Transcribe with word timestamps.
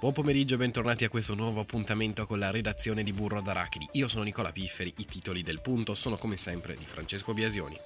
Buon 0.00 0.14
pomeriggio 0.14 0.54
e 0.54 0.56
bentornati 0.56 1.04
a 1.04 1.10
questo 1.10 1.34
nuovo 1.34 1.60
appuntamento 1.60 2.24
con 2.24 2.38
la 2.38 2.50
redazione 2.50 3.02
di 3.02 3.12
Burro 3.12 3.42
d'Arachidi. 3.42 3.86
Io 3.92 4.08
sono 4.08 4.22
Nicola 4.22 4.50
Pifferi, 4.50 4.94
i 4.96 5.04
titoli 5.04 5.42
del 5.42 5.60
punto 5.60 5.94
sono 5.94 6.16
come 6.16 6.38
sempre 6.38 6.74
di 6.74 6.86
Francesco 6.86 7.34
Biasioni. 7.34 7.78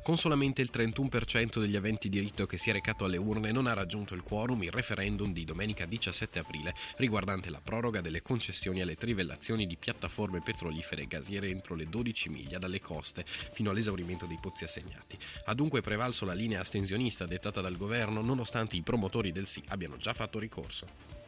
Con 0.00 0.16
solamente 0.16 0.62
il 0.62 0.70
31% 0.72 1.58
degli 1.58 1.74
aventi 1.74 2.08
diritto 2.08 2.46
che 2.46 2.56
si 2.56 2.70
è 2.70 2.72
recato 2.72 3.04
alle 3.04 3.16
urne 3.16 3.50
non 3.50 3.66
ha 3.66 3.72
raggiunto 3.72 4.14
il 4.14 4.22
quorum 4.22 4.62
il 4.62 4.70
referendum 4.70 5.32
di 5.32 5.44
domenica 5.44 5.86
17 5.86 6.38
aprile 6.38 6.72
riguardante 6.98 7.50
la 7.50 7.60
proroga 7.60 8.00
delle 8.00 8.22
concessioni 8.22 8.80
alle 8.80 8.94
trivellazioni 8.94 9.66
di 9.66 9.76
piattaforme 9.76 10.42
petrolifere 10.42 11.02
e 11.02 11.08
gasiere 11.08 11.48
entro 11.48 11.74
le 11.74 11.88
12 11.88 12.28
miglia 12.28 12.58
dalle 12.58 12.80
coste 12.80 13.24
fino 13.26 13.70
all'esaurimento 13.70 14.24
dei 14.24 14.38
pozzi 14.40 14.62
assegnati. 14.62 15.18
Ha 15.46 15.54
dunque 15.54 15.80
prevalso 15.80 16.24
la 16.24 16.32
linea 16.32 16.60
astensionista 16.60 17.26
dettata 17.26 17.60
dal 17.60 17.76
governo 17.76 18.20
nonostante 18.20 18.76
i 18.76 18.82
promotori 18.82 19.32
del 19.32 19.46
sì 19.46 19.64
abbiano 19.66 19.96
già 19.96 20.12
fatto 20.12 20.38
ricorso 20.38 21.19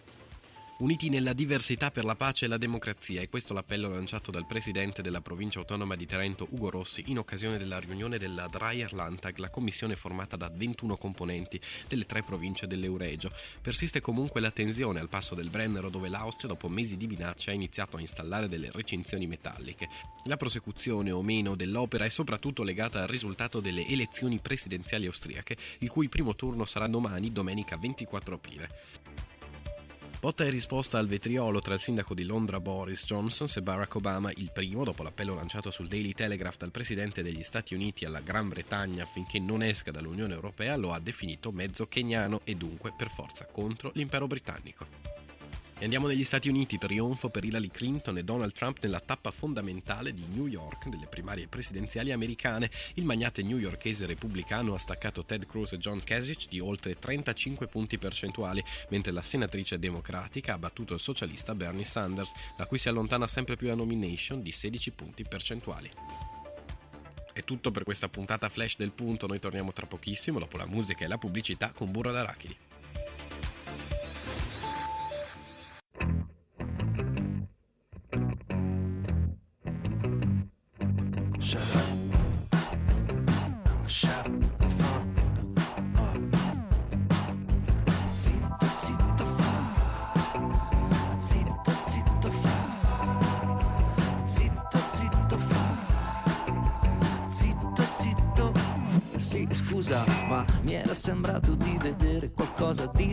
uniti 0.79 1.11
nella 1.11 1.33
diversità 1.33 1.91
per 1.91 2.05
la 2.05 2.17
pace 2.17 2.47
e 2.47 2.49
la 2.49 2.57
democrazia 2.57 3.21
e 3.21 3.29
questo 3.29 3.53
l'appello 3.53 3.89
lanciato 3.89 4.31
dal 4.31 4.47
presidente 4.47 5.03
della 5.03 5.21
provincia 5.21 5.59
autonoma 5.59 5.95
di 5.95 6.07
Trento 6.07 6.47
Ugo 6.51 6.71
Rossi 6.71 7.05
in 7.07 7.19
occasione 7.19 7.59
della 7.59 7.79
riunione 7.79 8.19
della 8.19 8.49
Dreyer 8.49 8.93
Landtag, 8.93 9.37
la 9.39 9.51
commissione 9.51 9.95
formata 9.95 10.37
da 10.37 10.51
21 10.53 10.97
componenti 10.97 11.61
delle 11.87 12.07
tre 12.07 12.23
province 12.23 12.67
dell'Euregio. 12.67 13.31
Persiste 13.61 14.01
comunque 14.01 14.41
la 14.41 14.51
tensione 14.51 14.99
al 14.99 15.09
passo 15.09 15.35
del 15.35 15.51
Brennero 15.51 15.91
dove 15.91 16.09
l'Austria 16.09 16.49
dopo 16.49 16.69
mesi 16.69 16.97
di 16.97 17.07
minacce 17.07 17.51
ha 17.51 17.55
iniziato 17.55 17.97
a 17.97 18.01
installare 18.01 18.49
delle 18.49 18.71
recinzioni 18.73 19.27
metalliche. 19.27 19.89
La 20.25 20.37
prosecuzione 20.37 21.11
o 21.11 21.23
meno 21.23 21.55
dell'opera 21.55 22.05
è 22.05 22.09
soprattutto 22.09 22.63
legata 22.63 23.03
al 23.03 23.09
risultato 23.09 23.61
delle 23.61 23.87
elezioni 23.87 24.39
presidenziali 24.41 25.07
austriache, 25.07 25.57
il 25.81 25.91
cui 25.91 26.09
primo 26.09 26.35
turno 26.35 26.65
sarà 26.65 26.87
domani, 26.89 27.31
domenica 27.31 27.77
24 27.77 28.35
aprile. 28.35 29.01
Botta 30.23 30.45
e 30.45 30.51
risposta 30.51 31.01
al 31.01 31.09
vetriolo 31.09 31.59
tra 31.59 31.75
il 31.75 31.81
sindaco 31.81 32.15
di 32.15 32.23
Londra 32.23 32.61
Boris 32.61 33.05
Johnson 33.07 33.49
e 33.57 33.61
Barack 33.61 33.97
Obama, 33.97 34.31
il 34.37 34.53
primo, 34.53 34.85
dopo 34.85 35.03
l'appello 35.03 35.35
lanciato 35.35 35.73
sul 35.73 35.89
Daily 35.89 36.13
Telegraph 36.13 36.59
dal 36.59 36.71
presidente 36.71 37.25
degli 37.25 37.43
Stati 37.43 37.75
Uniti 37.75 38.05
alla 38.05 38.21
Gran 38.21 38.49
Bretagna 38.49 39.03
affinché 39.03 39.41
non 39.41 39.65
esca 39.65 39.91
dall'Unione 39.91 40.33
Europea, 40.33 40.77
lo 40.77 40.93
ha 40.93 41.01
definito 41.01 41.51
mezzo 41.51 41.89
keniano 41.89 42.43
e 42.45 42.55
dunque 42.55 42.95
per 42.97 43.11
forza 43.11 43.49
contro 43.51 43.91
l'impero 43.95 44.29
britannico. 44.29 44.87
E 45.83 45.85
andiamo 45.85 46.07
negli 46.07 46.23
Stati 46.23 46.49
Uniti, 46.49 46.79
trionfo 46.79 47.29
per 47.29 47.43
Hillary 47.43 47.67
Clinton 47.67 48.17
e 48.17 48.23
Donald 48.23 48.53
Trump 48.53 48.79
nella 48.83 49.01
tappa 49.01 49.33
fondamentale 49.33 50.15
di 50.15 50.25
New 50.29 50.47
York 50.47 50.87
delle 50.87 51.09
primarie 51.09 51.49
presidenziali 51.49 52.13
americane. 52.13 52.71
Il 52.95 53.05
magnate 53.05 53.43
newyorkese 53.43 54.07
repubblicano 54.07 54.75
ha 54.75 54.79
staccato 54.79 55.25
Ted 55.25 55.45
Cruz 55.45 55.73
e 55.73 55.79
John 55.79 55.99
Kasich 55.99 56.47
di 56.47 56.61
oltre 56.61 56.97
35 56.97 57.67
punti 57.67 57.99
percentuali, 57.99 58.63
mentre 58.91 59.11
la 59.11 59.23
senatrice 59.23 59.81
democratica 59.81 60.55
ha 60.55 60.59
battuto 60.59 60.95
il 60.95 61.01
socialista 61.01 61.53
Bernie 61.57 61.83
Sanders, 61.83 62.31
da 62.57 62.67
cui 62.67 62.79
si 62.79 62.89
allontana 62.89 63.27
sempre 63.27 63.57
più 63.57 63.67
la 63.67 63.75
nomination 63.75 64.41
di 64.41 64.53
16 64.53 64.93
punti 64.93 65.25
percentuali. 65.25 65.91
È 67.33 67.43
tutto 67.43 67.73
per 67.73 67.83
questa 67.83 68.09
puntata 68.09 68.49
flash 68.49 68.77
del 68.77 68.93
punto, 68.93 69.27
noi 69.27 69.41
torniamo 69.41 69.73
tra 69.73 69.87
pochissimo 69.87 70.39
dopo 70.39 70.57
la 70.59 70.67
musica 70.67 71.05
e 71.05 71.09
la 71.09 71.19
pubblicità 71.19 71.73
con 71.73 71.91
Burro 71.91 72.13
d'Arachidi. 72.13 72.71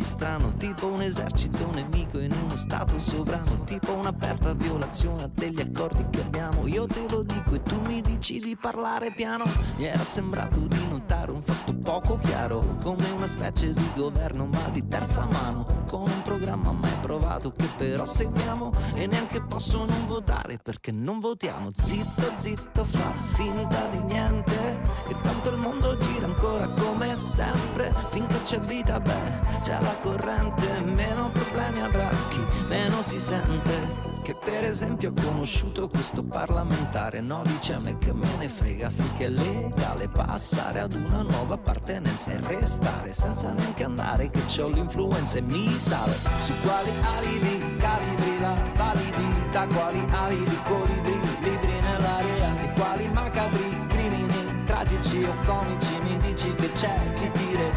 Strano, 0.01 0.53
tipo 0.57 0.87
un 0.87 1.01
esercito 1.01 1.69
nemico 1.73 2.19
in 2.19 2.31
uno 2.31 2.55
stato 2.55 2.99
sovrano, 2.99 3.63
tipo 3.63 3.93
un'aperta 3.93 4.53
violazione 4.53 5.29
degli 5.33 5.61
accordi 5.61 6.05
che 6.09 6.21
abbiamo. 6.21 6.67
Io 6.67 6.85
te 6.87 7.05
lo 7.09 7.23
dico 7.23 7.55
e 7.55 7.61
tu 7.61 7.79
mi 7.87 8.01
dici 8.01 8.39
di 8.39 8.55
parlare 8.55 9.11
piano. 9.11 9.45
Mi 9.77 9.85
era 9.85 10.03
sembrato 10.03 10.59
di 10.59 10.87
notare 10.89 11.31
un 11.31 11.41
fatto 11.41 11.73
poco 11.73 12.08
chiaro, 12.39 12.63
come 12.81 13.09
una 13.09 13.27
specie 13.27 13.73
di 13.73 13.91
governo 13.95 14.45
ma 14.45 14.69
di 14.69 14.87
terza 14.87 15.25
mano, 15.25 15.65
con 15.89 16.01
un 16.03 16.21
programma 16.21 16.71
mai 16.71 16.95
provato 17.01 17.51
che 17.51 17.67
però 17.75 18.05
seguiamo 18.05 18.71
e 18.93 19.07
neanche 19.07 19.41
posso 19.41 19.83
non 19.85 20.05
votare 20.07 20.57
perché 20.57 20.91
non 20.91 21.19
votiamo. 21.19 21.71
Zitto, 21.77 22.31
zitto, 22.35 22.85
fa 22.85 23.11
finta 23.33 23.87
di 23.87 23.99
niente, 24.03 24.79
che 25.07 25.15
tanto 25.21 25.49
il 25.49 25.57
mondo 25.57 25.97
gira 25.97 26.27
ancora 26.27 26.67
come 26.67 27.13
sempre 27.15 27.93
finché 28.09 28.41
c'è 28.43 28.59
vita, 28.59 29.01
beh, 29.01 29.59
c'è 29.61 29.77
la 29.81 29.97
corrente, 29.97 30.79
meno 30.79 31.29
problemi 31.31 31.81
avrà 31.81 32.09
chi 32.29 32.41
meno 32.69 33.01
si 33.01 33.19
sente. 33.19 34.18
Che 34.29 34.35
per 34.35 34.63
esempio 34.63 35.09
ho 35.09 35.13
conosciuto 35.19 35.89
questo 35.89 36.23
parlamentare, 36.23 37.19
no 37.19 37.41
dice 37.45 37.73
a 37.73 37.79
me 37.79 37.97
che 37.97 38.13
me 38.13 38.27
ne 38.37 38.47
frega 38.47 38.87
finché 38.91 39.25
è 39.25 39.29
legale 39.29 40.07
passare 40.07 40.81
ad 40.81 40.93
una 40.93 41.23
nuova 41.23 41.55
appartenenza 41.55 42.33
e 42.33 42.39
restare 42.41 43.11
senza 43.11 43.51
neanche 43.51 43.83
andare 43.85 44.29
che 44.29 44.41
c'ho 44.45 44.69
l'influenza 44.69 45.39
e 45.39 45.41
mi 45.41 45.79
sale. 45.79 46.13
Su 46.37 46.53
quali 46.61 46.91
alibi 47.17 47.75
calibri 47.77 48.39
la 48.39 48.55
validità, 48.75 49.65
quali 49.65 50.05
alibi 50.11 50.57
colibri, 50.61 51.19
libri 51.41 51.79
nell'area 51.81 52.61
e 52.61 52.71
quali 52.73 53.07
macabri 53.07 53.87
crimini 53.87 54.63
tragici 54.65 55.23
o 55.23 55.33
comici 55.43 55.97
mi 56.03 56.15
dici 56.17 56.53
che 56.53 56.71
c'è 56.73 57.13
chi 57.13 57.31
dire 57.31 57.73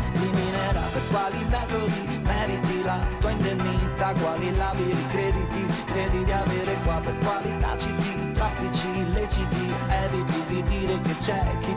quali 1.13 1.45
metodi 1.45 2.21
meriti 2.25 2.83
la 2.83 2.99
tua 3.21 3.31
indennità 3.31 4.15
quali 4.19 4.51
lavori 4.57 5.07
crediti 5.09 5.67
credi 5.85 6.25
di 6.25 6.33
avere 6.33 6.75
qua 6.85 7.01
per 7.05 7.17
quali 7.19 7.55
taciti 7.59 8.31
traffici 8.33 8.89
illeciti 8.97 9.75
eviti 9.89 10.45
di 10.49 10.63
dire 10.63 11.01
che 11.01 11.15
c'è 11.19 11.43
chi 11.61 11.77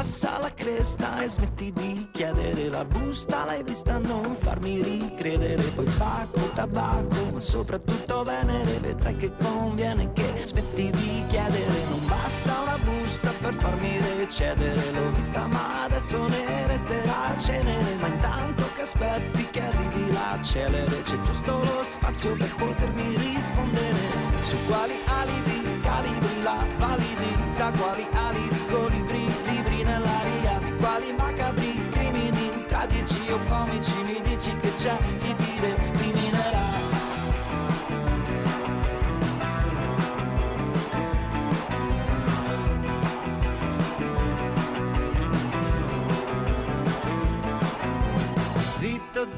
Abbassa 0.00 0.38
la 0.40 0.54
cresta 0.54 1.20
e 1.20 1.28
smetti 1.28 1.70
di 1.74 2.08
chiedere 2.10 2.70
la 2.70 2.86
busta, 2.86 3.44
l'hai 3.44 3.62
vista 3.62 3.98
non 3.98 4.34
farmi 4.34 4.80
ricredere. 4.80 5.62
Poi 5.74 5.84
pacco, 5.98 6.40
tabacco, 6.54 7.32
ma 7.32 7.38
soprattutto 7.38 8.22
venere, 8.22 8.78
vedrai 8.78 9.14
che 9.16 9.30
conviene 9.36 10.10
che 10.14 10.40
smetti 10.46 10.88
di 10.88 11.22
chiedere. 11.28 11.84
Non 11.90 12.06
basta 12.06 12.60
una 12.62 12.78
busta 12.82 13.30
per 13.42 13.52
farmi 13.52 13.98
recedere, 14.16 14.90
l'ho 14.90 15.10
vista 15.12 15.46
ma 15.46 15.84
adesso 15.84 16.26
ne 16.28 16.66
resterà 16.66 17.36
cenere. 17.36 17.96
Ma 17.96 18.06
intanto 18.06 18.64
che 18.72 18.80
aspetti 18.80 19.50
che 19.50 19.60
arrivi 19.60 20.12
la 20.14 20.38
celere, 20.40 21.02
c'è 21.02 21.18
giusto 21.18 21.58
lo 21.58 21.82
spazio 21.82 22.34
per 22.38 22.54
potermi 22.54 23.16
rispondere. 23.16 23.98
Su 24.40 24.56
quali 24.66 24.94
alibi 25.04 25.79
calibri 25.90 26.42
la 26.42 26.64
validità, 26.78 27.72
quali 27.76 28.06
alibi 28.12 28.64
colibri, 28.66 29.24
libri 29.44 29.82
nell'aria, 29.82 30.58
di 30.62 30.72
quali 30.76 31.12
macabri 31.12 31.88
crimini, 31.90 32.64
tragici 32.66 33.32
o 33.32 33.38
comici, 33.48 33.94
mi 34.04 34.20
dici 34.22 34.54
che 34.56 34.72
c'è 34.76 34.96
chi 35.18 35.34
dire 35.34 35.89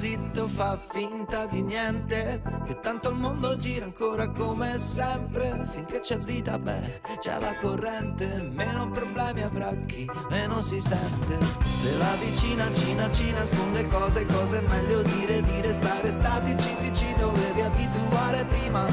Zitto, 0.02 0.49
fa 0.49 0.76
finta 0.76 1.46
di 1.46 1.62
niente, 1.62 2.43
che 2.64 2.81
tanto 2.81 3.10
il 3.10 3.14
mondo 3.14 3.56
gira 3.56 3.84
ancora 3.84 4.28
come 4.31 4.76
sempre, 4.76 5.64
finché 5.70 6.00
c'è 6.00 6.16
vita, 6.16 6.58
beh, 6.58 7.02
c'è 7.20 7.38
la 7.38 7.54
corrente, 7.60 8.50
meno 8.52 8.90
problemi 8.90 9.43
avrà 9.43 9.72
chi 9.87 10.10
meno 10.28 10.60
si 10.60 10.81
sente. 10.81 11.38
Se 11.70 11.96
la 11.99 12.16
vicina 12.16 12.72
Cina 12.72 13.08
ci 13.12 13.31
nasconde 13.31 13.87
cose, 13.87 14.26
cose 14.26 14.60
meglio 14.62 15.02
dire, 15.02 15.40
di 15.40 15.60
restare 15.60 16.10
statici, 16.10 16.75
ti 16.81 16.93
ci 16.93 17.14
dovevi 17.16 17.60
abituare 17.60 18.44
prima, 18.46 18.87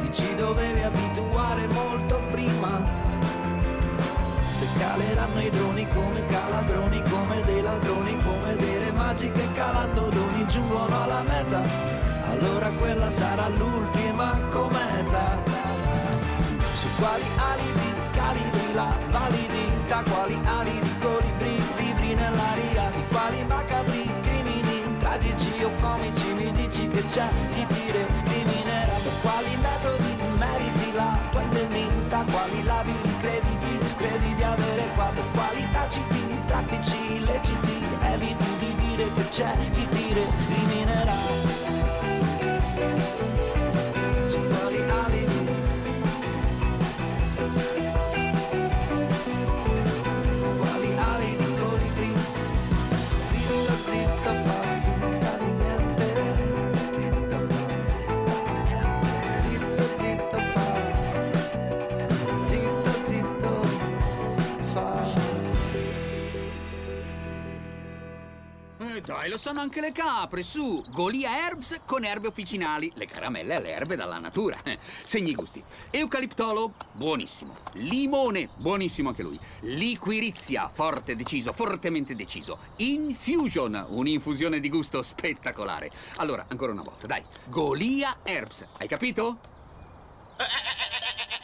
ti 0.00 0.10
ci 0.10 0.34
dovevi 0.36 0.80
abituare 0.80 1.66
molto 1.66 2.18
prima. 2.30 3.15
Se 4.56 4.66
caleranno 4.78 5.38
i 5.42 5.50
droni 5.50 5.86
come 5.88 6.24
calabroni, 6.24 7.02
come 7.10 7.42
dei 7.42 7.60
ladroni, 7.60 8.16
come 8.24 8.56
delle 8.56 8.90
magiche 8.90 9.50
calando 9.52 10.08
doni 10.08 10.46
giungono 10.46 11.02
alla 11.02 11.20
meta, 11.20 11.60
allora 12.30 12.70
quella 12.70 13.10
sarà 13.10 13.48
l'ultima 13.48 14.40
cometa. 14.50 15.42
Su 16.72 16.88
quali 16.96 17.24
alibi 17.36 17.92
calibri 18.12 18.72
la 18.72 18.96
validità, 19.10 20.02
quali 20.08 20.40
ali 20.46 20.80
di 20.80 20.98
colibri, 21.00 21.62
libri 21.76 22.14
nell'aria, 22.14 22.90
di 22.94 23.04
quali 23.10 23.44
macabri 23.44 24.10
crimini, 24.22 24.96
tragici 24.96 25.64
o 25.64 25.70
comici, 25.82 26.32
mi 26.32 26.50
dici 26.52 26.88
che 26.88 27.04
c'è 27.04 27.28
chi 27.52 27.66
ti 27.66 27.90
recriminerà, 27.90 28.94
per 29.02 29.20
quali 29.20 29.54
metodi 29.58 30.05
dire 39.36 39.44
che 39.44 39.44
c'è 39.44 39.52
chi 39.70 39.86
ti 39.88 40.65
dai, 69.06 69.30
lo 69.30 69.38
sanno 69.38 69.60
anche 69.60 69.80
le 69.80 69.92
capre, 69.92 70.42
su! 70.42 70.84
Golia 70.88 71.46
Herbs 71.46 71.78
con 71.84 72.04
erbe 72.04 72.26
officinali, 72.26 72.90
le 72.96 73.06
caramelle 73.06 73.54
alle 73.54 73.70
erbe 73.70 73.94
dalla 73.94 74.18
natura. 74.18 74.60
Segni 75.04 75.30
i 75.30 75.34
gusti. 75.34 75.62
Eucaliptolo, 75.90 76.72
buonissimo. 76.90 77.54
Limone, 77.74 78.50
buonissimo 78.58 79.10
anche 79.10 79.22
lui. 79.22 79.38
Liquirizia, 79.60 80.68
forte, 80.74 81.14
deciso, 81.14 81.52
fortemente 81.52 82.16
deciso. 82.16 82.58
Infusion, 82.78 83.86
un'infusione 83.90 84.58
di 84.58 84.68
gusto 84.68 85.00
spettacolare. 85.02 85.92
Allora, 86.16 86.44
ancora 86.48 86.72
una 86.72 86.82
volta, 86.82 87.06
dai. 87.06 87.22
Golia 87.48 88.16
Herbs, 88.24 88.66
hai 88.78 88.88
capito? 88.88 89.38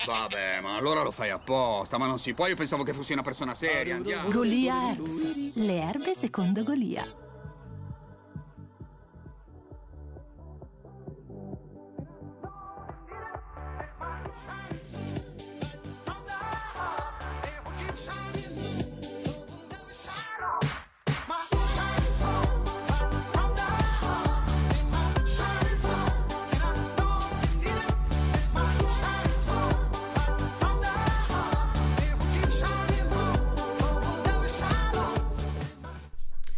Vabbè, 0.04 0.60
ma 0.60 0.74
allora 0.74 1.04
lo 1.04 1.12
fai 1.12 1.30
apposta, 1.30 1.96
ma 1.96 2.06
non 2.06 2.18
si 2.18 2.34
può, 2.34 2.48
io 2.48 2.56
pensavo 2.56 2.82
che 2.82 2.92
fossi 2.92 3.12
una 3.12 3.22
persona 3.22 3.54
seria, 3.54 3.94
andiamo. 3.94 4.30
Golia 4.30 4.90
Herbs, 4.90 5.52
le 5.54 5.80
erbe 5.80 6.12
secondo 6.16 6.64
Golia. 6.64 7.30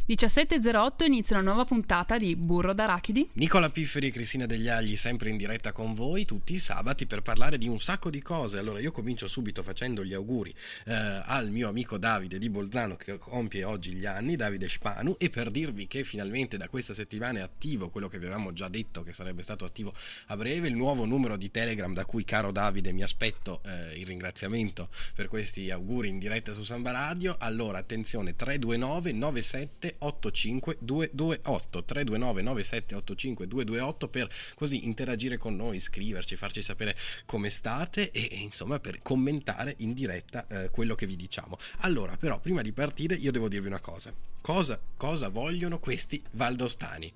17.08 0.07 1.07
inizia 1.07 1.37
una 1.37 1.47
nuova 1.47 1.65
puntata 1.65 2.19
di 2.19 2.37
Burro 2.37 2.75
d'Arachidi. 2.75 3.31
Nicola 3.37 3.71
Pifferi 3.71 4.09
e 4.09 4.11
Cristina 4.11 4.45
Degli 4.45 4.69
Agli 4.69 4.97
sempre 4.97 5.31
in 5.31 5.39
diretta 5.39 5.73
con 5.73 5.95
voi 5.95 6.27
tutti 6.27 6.53
i 6.53 6.59
sabati 6.59 7.07
per 7.07 7.23
parlare 7.23 7.57
di 7.57 7.69
un 7.69 7.81
sacco 7.81 8.11
di 8.11 8.21
cose. 8.21 8.59
Allora 8.59 8.81
io 8.81 8.91
comincio 8.91 9.27
subito 9.27 9.63
facendo 9.63 10.05
gli 10.05 10.13
auguri 10.13 10.55
eh, 10.85 10.93
al 11.25 11.49
mio 11.49 11.71
amico 11.71 11.97
Davide 11.97 12.37
di 12.37 12.51
Bolzano 12.51 12.97
che 12.97 13.17
compie 13.17 13.65
oggi 13.65 13.93
gli 13.93 14.05
anni, 14.05 14.37
Davide 14.37 14.69
Spanu, 14.69 15.17
e 15.19 15.31
per 15.31 15.51
dirvi 15.51 15.87
che 15.87 16.05
finalmente 16.05 16.59
da 16.59 16.69
questa 16.69 16.93
settimana 16.93 17.39
è 17.39 17.43
attivo 17.43 17.89
quello 17.89 18.09
che 18.09 18.17
avevamo 18.17 18.53
già 18.53 18.69
detto 18.69 19.03
che 19.03 19.15
sarebbe 19.15 19.41
stato 19.41 19.65
attivo 19.65 19.95
a 20.27 20.37
breve, 20.37 20.69
il 20.69 20.77
nuovo 20.77 21.07
numero 21.07 21.39
di 21.39 21.51
Telegram 21.51 21.95
da 21.95 22.05
cui 22.05 22.25
caro 22.25 22.53
Davide 22.53 22.93
mi 22.93 23.03
aspetto 23.03 23.63
eh, 23.65 23.99
il 23.99 24.05
ringraziamento 24.05 24.91
per 25.15 25.29
questi 25.29 25.71
auguri 25.71 26.09
in 26.11 26.19
diretta 26.19 26.53
su 26.53 26.63
Samba 26.63 26.91
Radio. 26.91 27.37
Allora 27.39 27.79
attenzione 27.79 28.37
329 28.37 29.13
97 29.13 29.94
85 29.99 30.79
228 30.81 31.85
329 31.85 32.43
97 32.43 32.95
85 32.95 33.47
228 33.47 34.09
per 34.09 34.31
così 34.55 34.85
interagire 34.85 35.37
con 35.37 35.57
noi, 35.57 35.81
scriverci, 35.81 36.37
farci 36.37 36.63
sapere 36.63 36.97
come 37.25 37.51
state 37.51 38.11
e, 38.11 38.29
e 38.31 38.37
insomma 38.37 38.79
per 38.79 39.03
commentare 39.03 39.75
in 39.79 39.93
diretta 39.93 40.47
eh, 40.47 40.71
quello 40.71 40.95
che 40.95 41.07
vi 41.07 41.17
diciamo. 41.17 41.57
Allora, 41.79 42.17
però, 42.17 42.39
prima 42.41 42.63
di 42.63 42.73
partire 42.73 43.15
io 43.15 43.33
devo 43.33 43.49
dirvi 43.49 43.67
una 43.67 43.81
cosa. 43.81 44.13
Cosa, 44.41 44.81
cosa 44.97 45.29
vogliono 45.29 45.79
questi 45.79 46.23
valdostani? 46.33 47.13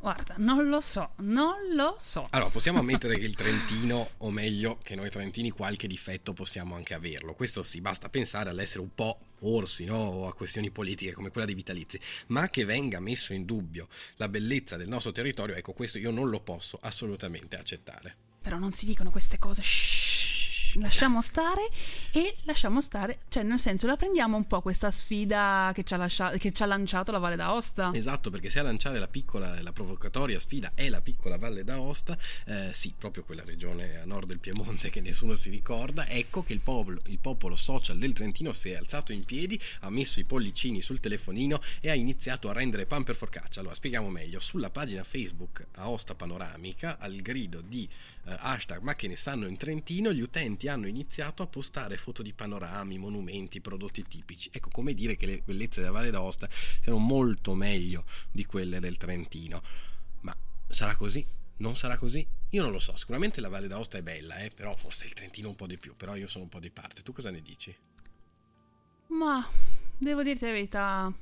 Guarda, 0.00 0.34
non 0.38 0.68
lo 0.68 0.80
so, 0.80 1.10
non 1.18 1.74
lo 1.74 1.96
so. 1.98 2.28
Allora, 2.30 2.50
possiamo 2.50 2.78
ammettere 2.80 3.18
che 3.18 3.24
il 3.24 3.34
Trentino, 3.34 4.10
o 4.18 4.30
meglio, 4.30 4.78
che 4.82 4.94
noi 4.94 5.10
trentini 5.10 5.50
qualche 5.50 5.86
difetto 5.88 6.32
possiamo 6.32 6.76
anche 6.76 6.94
averlo. 6.94 7.34
Questo 7.34 7.62
sì, 7.62 7.80
basta 7.80 8.08
pensare 8.08 8.50
all'essere 8.50 8.80
un 8.80 8.94
po' 8.94 9.18
orsi, 9.40 9.84
no? 9.84 9.96
O 9.96 10.28
a 10.28 10.34
questioni 10.34 10.70
politiche 10.70 11.12
come 11.12 11.30
quella 11.30 11.46
dei 11.46 11.54
vitalizi. 11.54 11.98
Ma 12.28 12.48
che 12.48 12.64
venga 12.64 13.00
messo 13.00 13.32
in 13.32 13.44
dubbio 13.44 13.88
la 14.16 14.28
bellezza 14.28 14.76
del 14.76 14.88
nostro 14.88 15.12
territorio, 15.12 15.56
ecco, 15.56 15.72
questo 15.72 15.98
io 15.98 16.10
non 16.10 16.30
lo 16.30 16.40
posso 16.40 16.78
assolutamente 16.80 17.56
accettare. 17.56 18.16
Però 18.40 18.56
non 18.56 18.72
si 18.72 18.86
dicono 18.86 19.10
queste 19.10 19.38
cose. 19.38 19.62
Shhh. 19.62 20.07
Lasciamo 20.76 21.22
stare 21.22 21.68
e 22.12 22.36
lasciamo 22.42 22.80
stare, 22.80 23.20
cioè 23.28 23.42
nel 23.42 23.58
senso 23.58 23.86
la 23.86 23.96
prendiamo 23.96 24.36
un 24.36 24.46
po' 24.46 24.60
questa 24.60 24.90
sfida 24.90 25.70
che 25.74 25.82
ci 25.82 25.94
ha, 25.94 25.96
lascia- 25.96 26.30
che 26.36 26.52
ci 26.52 26.62
ha 26.62 26.66
lanciato 26.66 27.10
la 27.10 27.18
Valle 27.18 27.36
d'Aosta. 27.36 27.90
Esatto, 27.94 28.30
perché 28.30 28.50
se 28.50 28.58
a 28.58 28.62
lanciare 28.62 28.98
la 28.98 29.08
piccola, 29.08 29.60
la 29.62 29.72
provocatoria 29.72 30.38
sfida 30.38 30.72
è 30.74 30.88
la 30.88 31.00
piccola 31.00 31.38
Valle 31.38 31.64
d'Aosta, 31.64 32.18
eh, 32.46 32.70
sì, 32.72 32.92
proprio 32.96 33.24
quella 33.24 33.44
regione 33.44 34.00
a 34.00 34.04
nord 34.04 34.28
del 34.28 34.38
Piemonte 34.38 34.90
che 34.90 35.00
nessuno 35.00 35.36
si 35.36 35.50
ricorda, 35.50 36.06
ecco 36.06 36.42
che 36.42 36.52
il 36.52 36.60
popolo, 36.60 37.00
il 37.06 37.18
popolo 37.18 37.56
social 37.56 37.96
del 37.96 38.12
Trentino 38.12 38.52
si 38.52 38.70
è 38.70 38.76
alzato 38.76 39.12
in 39.12 39.24
piedi, 39.24 39.58
ha 39.80 39.90
messo 39.90 40.20
i 40.20 40.24
pollicini 40.24 40.80
sul 40.80 41.00
telefonino 41.00 41.60
e 41.80 41.90
ha 41.90 41.94
iniziato 41.94 42.48
a 42.48 42.52
rendere 42.52 42.86
pan 42.86 43.04
per 43.04 43.16
forcaccia. 43.16 43.60
Allora, 43.60 43.74
spieghiamo 43.74 44.10
meglio. 44.10 44.40
Sulla 44.40 44.70
pagina 44.70 45.04
Facebook 45.04 45.66
Aosta 45.76 46.14
Panoramica, 46.14 46.98
al 46.98 47.16
grido 47.16 47.60
di 47.60 47.88
eh, 48.28 48.36
hashtag 48.38 48.82
ma 48.82 48.94
che 48.94 49.08
ne 49.08 49.16
sanno 49.16 49.46
in 49.46 49.56
Trentino, 49.56 50.12
gli 50.12 50.20
utenti 50.20 50.68
hanno 50.68 50.86
iniziato 50.86 51.42
a 51.42 51.46
postare 51.46 51.96
foto 51.96 52.22
di 52.22 52.34
panorami, 52.34 52.98
monumenti, 52.98 53.60
prodotti 53.60 54.02
tipici. 54.02 54.50
Ecco, 54.52 54.68
come 54.70 54.92
dire 54.92 55.16
che 55.16 55.26
le 55.26 55.42
bellezze 55.44 55.80
della 55.80 55.92
Valle 55.92 56.10
d'Aosta 56.10 56.48
siano 56.50 56.98
molto 56.98 57.54
meglio 57.54 58.04
di 58.30 58.44
quelle 58.44 58.80
del 58.80 58.98
Trentino. 58.98 59.62
Ma 60.20 60.36
sarà 60.68 60.94
così? 60.94 61.24
Non 61.58 61.74
sarà 61.74 61.96
così? 61.96 62.26
Io 62.50 62.62
non 62.62 62.70
lo 62.70 62.78
so, 62.78 62.96
sicuramente 62.96 63.40
la 63.40 63.48
Valle 63.48 63.66
d'Aosta 63.66 63.98
è 63.98 64.02
bella, 64.02 64.36
eh? 64.38 64.50
però 64.50 64.76
forse 64.76 65.06
il 65.06 65.14
Trentino 65.14 65.48
un 65.48 65.56
po' 65.56 65.66
di 65.66 65.78
più, 65.78 65.96
però 65.96 66.14
io 66.14 66.28
sono 66.28 66.44
un 66.44 66.50
po' 66.50 66.60
di 66.60 66.70
parte. 66.70 67.02
Tu 67.02 67.12
cosa 67.12 67.30
ne 67.30 67.40
dici? 67.40 67.74
Ma 69.08 69.46
devo 69.96 70.22
dirti 70.22 70.44
la 70.44 70.52
verità, 70.52 71.12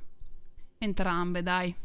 entrambe, 0.77 1.41
dai. 1.41 1.75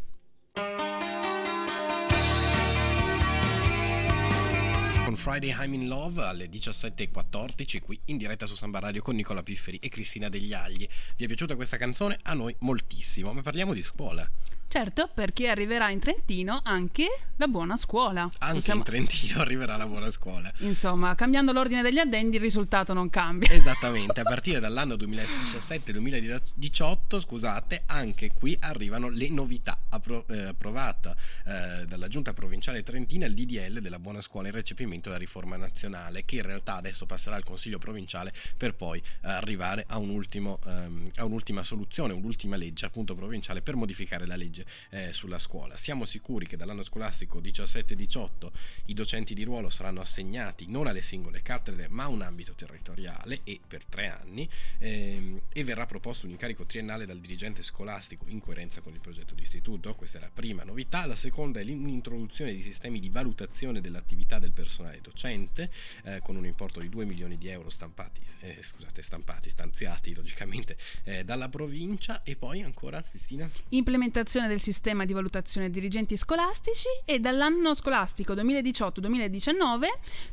Friday 5.22 5.54
I'm 5.56 5.72
in 5.74 5.86
Love 5.86 6.20
alle 6.24 6.48
17.14 6.48 7.80
qui 7.80 7.96
in 8.06 8.16
diretta 8.16 8.44
su 8.44 8.56
Samba 8.56 8.80
Radio 8.80 9.02
con 9.02 9.14
Nicola 9.14 9.44
Pifferi 9.44 9.78
e 9.80 9.88
Cristina 9.88 10.28
Degli 10.28 10.52
Agli. 10.52 10.84
Vi 11.16 11.22
è 11.22 11.28
piaciuta 11.28 11.54
questa 11.54 11.76
canzone? 11.76 12.18
A 12.24 12.34
noi 12.34 12.52
moltissimo, 12.58 13.32
ma 13.32 13.40
parliamo 13.40 13.72
di 13.72 13.84
scuola. 13.84 14.28
Certo, 14.72 15.10
perché 15.12 15.48
arriverà 15.48 15.90
in 15.90 15.98
Trentino 15.98 16.62
anche 16.64 17.06
la 17.36 17.46
buona 17.46 17.76
scuola. 17.76 18.22
Anche 18.38 18.54
Possiamo- 18.54 18.78
in 18.78 18.86
Trentino 18.86 19.40
arriverà 19.44 19.76
la 19.76 19.86
buona 19.86 20.10
scuola. 20.10 20.50
Insomma, 20.60 21.14
cambiando 21.14 21.52
l'ordine 21.52 21.82
degli 21.82 21.98
addendi 21.98 22.36
il 22.36 22.42
risultato 22.42 22.94
non 22.94 23.10
cambia. 23.10 23.50
Esattamente, 23.52 24.20
a 24.20 24.22
partire 24.22 24.60
dall'anno 24.60 24.94
2017-2018, 24.94 27.20
scusate, 27.20 27.82
anche 27.84 28.32
qui 28.32 28.56
arrivano 28.60 29.10
le 29.10 29.28
novità. 29.28 29.78
Appro- 29.90 30.26
eh, 30.28 30.44
approvata 30.44 31.14
eh, 31.44 31.84
dalla 31.84 32.08
giunta 32.08 32.32
provinciale 32.32 32.82
trentina 32.82 33.26
il 33.26 33.34
DDL 33.34 33.80
della 33.80 33.98
buona 33.98 34.22
scuola 34.22 34.48
in 34.48 34.54
recepimento 34.54 35.10
della 35.10 35.20
riforma 35.20 35.58
nazionale, 35.58 36.24
che 36.24 36.36
in 36.36 36.44
realtà 36.44 36.76
adesso 36.76 37.04
passerà 37.04 37.36
al 37.36 37.44
Consiglio 37.44 37.76
provinciale 37.76 38.32
per 38.56 38.74
poi 38.74 39.00
eh, 39.00 39.28
arrivare 39.28 39.84
a, 39.88 39.98
un 39.98 40.08
ultimo, 40.08 40.60
ehm, 40.64 41.02
a 41.16 41.26
un'ultima 41.26 41.62
soluzione, 41.62 42.14
un'ultima 42.14 42.56
legge 42.56 42.86
appunto 42.86 43.14
provinciale 43.14 43.60
per 43.60 43.76
modificare 43.76 44.26
la 44.26 44.36
legge 44.36 44.60
eh, 44.90 45.12
sulla 45.12 45.38
scuola. 45.38 45.76
Siamo 45.76 46.04
sicuri 46.04 46.46
che 46.46 46.56
dall'anno 46.56 46.82
scolastico 46.82 47.40
17-18 47.40 48.50
i 48.86 48.94
docenti 48.94 49.34
di 49.34 49.44
ruolo 49.44 49.70
saranno 49.70 50.00
assegnati 50.00 50.66
non 50.68 50.86
alle 50.86 51.02
singole 51.02 51.42
cattedre 51.42 51.88
ma 51.88 52.04
a 52.04 52.08
un 52.08 52.22
ambito 52.22 52.54
territoriale 52.54 53.40
e 53.44 53.60
per 53.66 53.84
tre 53.84 54.08
anni 54.08 54.48
ehm, 54.78 55.40
e 55.52 55.64
verrà 55.64 55.86
proposto 55.86 56.26
un 56.26 56.32
incarico 56.32 56.64
triennale 56.64 57.06
dal 57.06 57.18
dirigente 57.18 57.62
scolastico 57.62 58.24
in 58.28 58.40
coerenza 58.40 58.80
con 58.80 58.92
il 58.92 59.00
progetto 59.00 59.34
di 59.34 59.42
istituto. 59.42 59.94
Questa 59.94 60.18
è 60.18 60.20
la 60.20 60.30
prima 60.32 60.64
novità. 60.64 61.06
La 61.06 61.16
seconda 61.16 61.60
è 61.60 61.64
l'introduzione 61.64 62.52
di 62.52 62.62
sistemi 62.62 63.00
di 63.00 63.08
valutazione 63.08 63.80
dell'attività 63.80 64.38
del 64.38 64.52
personale 64.52 65.00
docente 65.00 65.70
eh, 66.04 66.20
con 66.22 66.36
un 66.36 66.46
importo 66.46 66.80
di 66.80 66.88
2 66.88 67.04
milioni 67.04 67.38
di 67.38 67.48
euro 67.48 67.68
stampati, 67.68 68.20
eh, 68.40 68.58
scusate, 68.60 69.02
stampati, 69.02 69.48
stanziati 69.48 70.14
logicamente 70.14 70.76
eh, 71.04 71.24
dalla 71.24 71.48
provincia 71.48 72.22
e 72.22 72.36
poi 72.36 72.62
ancora 72.62 73.02
Cristina? 73.02 73.48
Implementazione 73.70 74.48
del 74.52 74.60
sistema 74.60 75.06
di 75.06 75.14
valutazione 75.14 75.70
dirigenti 75.70 76.14
scolastici 76.14 76.86
e 77.06 77.18
dall'anno 77.18 77.74
scolastico 77.74 78.34
2018-2019 78.34 79.86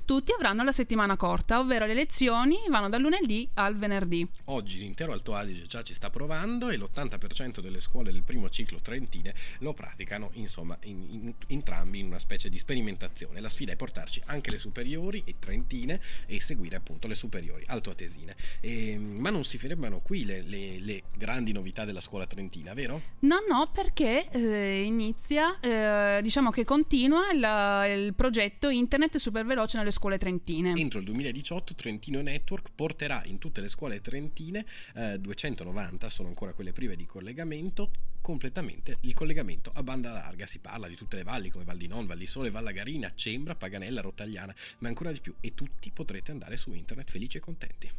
tutti 0.04 0.34
avranno 0.34 0.64
la 0.64 0.74
settimana 0.74 1.16
corta, 1.16 1.60
ovvero 1.60 1.86
le 1.86 1.94
lezioni 1.94 2.58
vanno 2.68 2.90
dal 2.90 3.00
lunedì 3.00 3.48
al 3.54 3.78
venerdì. 3.78 4.28
Oggi 4.46 4.80
l'intero 4.80 5.14
Alto 5.14 5.36
Adige 5.36 5.64
già 5.64 5.82
ci 5.84 5.94
sta 5.94 6.10
provando 6.10 6.70
e 6.70 6.76
l'80% 6.76 7.62
delle 7.62 7.80
scuole 7.80 8.12
del 8.12 8.24
primo 8.24 8.50
ciclo 8.50 8.80
trentine 8.82 9.34
lo 9.60 9.74
praticano 9.74 10.32
insomma 10.34 10.78
in, 10.84 11.06
in, 11.10 11.34
entrambi 11.48 12.00
in 12.00 12.08
una 12.08 12.20
specie 12.20 12.50
di 12.50 12.58
sperimentazione. 12.58 13.40
La 13.40 13.50
sfida 13.50 13.72
è 13.72 13.76
portarci 13.78 14.22
anche 14.26 14.52
le 14.52 14.60
superiori 14.60 15.24
e 15.26 15.36
trentine 15.40 16.02
e 16.26 16.42
seguire 16.42 16.76
appunto 16.76 17.08
le 17.08 17.16
superiori 17.16 17.64
altoatesine. 17.68 18.36
E, 18.60 18.98
ma 18.98 19.30
non 19.30 19.46
si 19.46 19.58
fermano 19.58 20.02
qui 20.02 20.26
le, 20.26 20.42
le, 20.42 20.78
le, 20.80 21.04
grandi 21.16 21.54
novità 21.54 21.86
della 21.86 22.02
scuola 22.02 22.26
trentina, 22.26 22.74
vero? 22.74 23.02
No, 23.20 23.38
no, 23.48 23.70
perché 23.72 24.09
eh, 24.32 24.84
inizia, 24.84 25.60
eh, 25.60 26.22
diciamo 26.22 26.50
che 26.50 26.66
continua 26.66 27.32
il, 27.32 28.06
il 28.06 28.14
progetto 28.14 28.70
internet 28.70 29.18
super 29.18 29.46
veloce 29.46 29.78
nelle 29.78 29.92
scuole 29.92 30.18
trentine. 30.18 30.74
Entro 30.76 31.00
il 31.00 31.06
2018 31.06 31.76
Trentino 31.76 32.22
Network 32.22 32.70
porterà 32.74 33.22
in 33.26 33.38
tutte 33.38 33.62
le 33.62 33.68
scuole 33.68 34.02
trentine, 34.02 34.66
eh, 34.96 35.20
290 35.20 36.10
sono 36.10 36.28
ancora 36.28 36.54
quelle 36.54 36.72
prive 36.72 36.96
di 36.96 37.06
collegamento, 37.06 37.92
completamente 38.22 38.98
il 39.02 39.14
collegamento 39.14 39.72
a 39.74 39.84
banda 39.84 40.12
larga. 40.12 40.46
Si 40.46 40.60
parla 40.60 40.88
di 40.88 40.96
tutte 40.96 41.18
le 41.18 41.24
valli 41.24 41.50
come 41.50 41.64
Val 41.64 41.78
di 41.78 41.88
Non, 41.88 42.06
Val 42.06 42.18
di 42.18 42.28
Sole, 42.28 42.50
Valla 42.50 42.72
Garina, 42.72 43.12
Cembra, 43.14 43.56
Paganella, 43.56 44.02
Rottagliana, 44.02 44.54
ma 44.80 44.88
ancora 44.88 45.12
di 45.12 45.20
più 45.20 45.36
e 45.40 45.54
tutti 45.54 45.92
potrete 45.92 46.32
andare 46.32 46.58
su 46.58 46.74
internet 46.74 47.10
felici 47.10 47.38
e 47.38 47.40
contenti. 47.40 47.90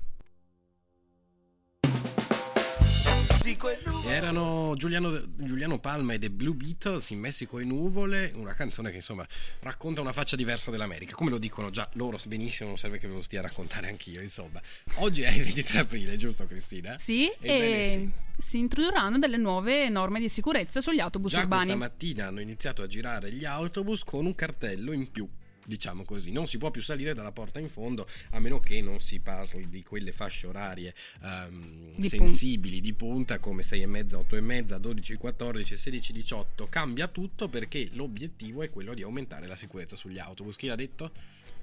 Erano 4.05 4.75
Giuliano, 4.77 5.19
Giuliano, 5.37 5.79
Palma 5.79 6.13
e 6.13 6.19
The 6.19 6.31
Blue 6.31 6.55
Beatles 6.55 7.09
in 7.09 7.21
Messico 7.21 7.59
e 7.59 7.65
nuvole, 7.65 8.33
una 8.35 8.53
canzone 8.53 8.91
che 8.91 8.97
insomma 8.97 9.27
racconta 9.61 10.03
una 10.03 10.13
faccia 10.13 10.37
diversa 10.37 10.71
dell'America, 10.71 11.15
come 11.15 11.31
lo 11.31 11.39
dicono 11.39 11.71
già 11.71 11.89
loro 11.95 12.19
benissimo, 12.27 12.69
non 12.69 12.77
serve 12.77 12.99
che 12.99 13.09
ve 13.09 13.15
lo 13.15 13.23
stia 13.23 13.39
a 13.39 13.43
raccontare 13.43 13.89
anch'io, 13.89 14.21
insomma. 14.21 14.61
Oggi 14.97 15.23
è 15.23 15.31
il 15.31 15.45
23 15.45 15.79
aprile, 15.79 16.17
giusto 16.17 16.47
Cristina? 16.47 16.99
Sì, 16.99 17.33
Ebbene, 17.41 17.81
e 17.81 17.85
sì. 17.85 18.11
si 18.37 18.59
introdurranno 18.59 19.19
delle 19.19 19.39
nuove 19.39 19.89
norme 19.89 20.21
di 20.21 20.29
sicurezza 20.29 20.83
sugli 20.83 21.01
autobus 21.01 21.33
già 21.33 21.41
urbani. 21.41 21.63
Questa 21.63 21.79
mattina 21.79 22.27
hanno 22.27 22.41
iniziato 22.41 22.83
a 22.83 22.87
girare 22.87 23.33
gli 23.33 23.47
autobus 23.47 24.05
con 24.05 24.27
un 24.27 24.35
cartello 24.35 24.93
in 24.93 25.11
più 25.11 25.27
diciamo 25.65 26.05
così. 26.05 26.33
Non 26.33 26.47
si 26.47 26.59
può 26.59 26.71
più 26.71 26.83
salire 26.83 27.15
dalla 27.15 27.33
porta 27.33 27.59
in 27.59 27.69
fondo 27.69 28.07
a 28.31 28.41
meno 28.41 28.61
che 28.61 28.81
non 28.81 29.01
si 29.01 29.21
parli 29.21 29.69
di 29.69 29.83
quelle 29.83 30.13
fasce 30.13 30.47
orarie 30.47 30.95
um, 31.23 31.95
di 31.95 32.09
sensibili 32.09 32.81
punta. 32.81 32.89
di 32.89 32.93
punta 32.93 33.39
come 33.39 33.63
6 33.63 33.83
e 33.83 33.87
mezza, 33.87 34.19
8 34.19 34.37
e 34.37 34.41
mezza, 34.41 34.79
12, 34.79 35.17
14, 35.17 35.77
16, 35.77 36.13
18. 36.13 36.69
Cambia 36.69 37.09
tutto 37.09 37.49
perché 37.49 37.89
l'obiettivo 37.93 38.63
è 38.63 38.71
quello 38.71 38.95
di 38.95 39.03
aumentare 39.03 39.47
la 39.47 39.57
sicurezza 39.57 39.97
sugli 39.97 40.19
autobus. 40.19 40.57
Chi 40.57 40.67
l'ha 40.67 40.75
detto? 40.75 41.13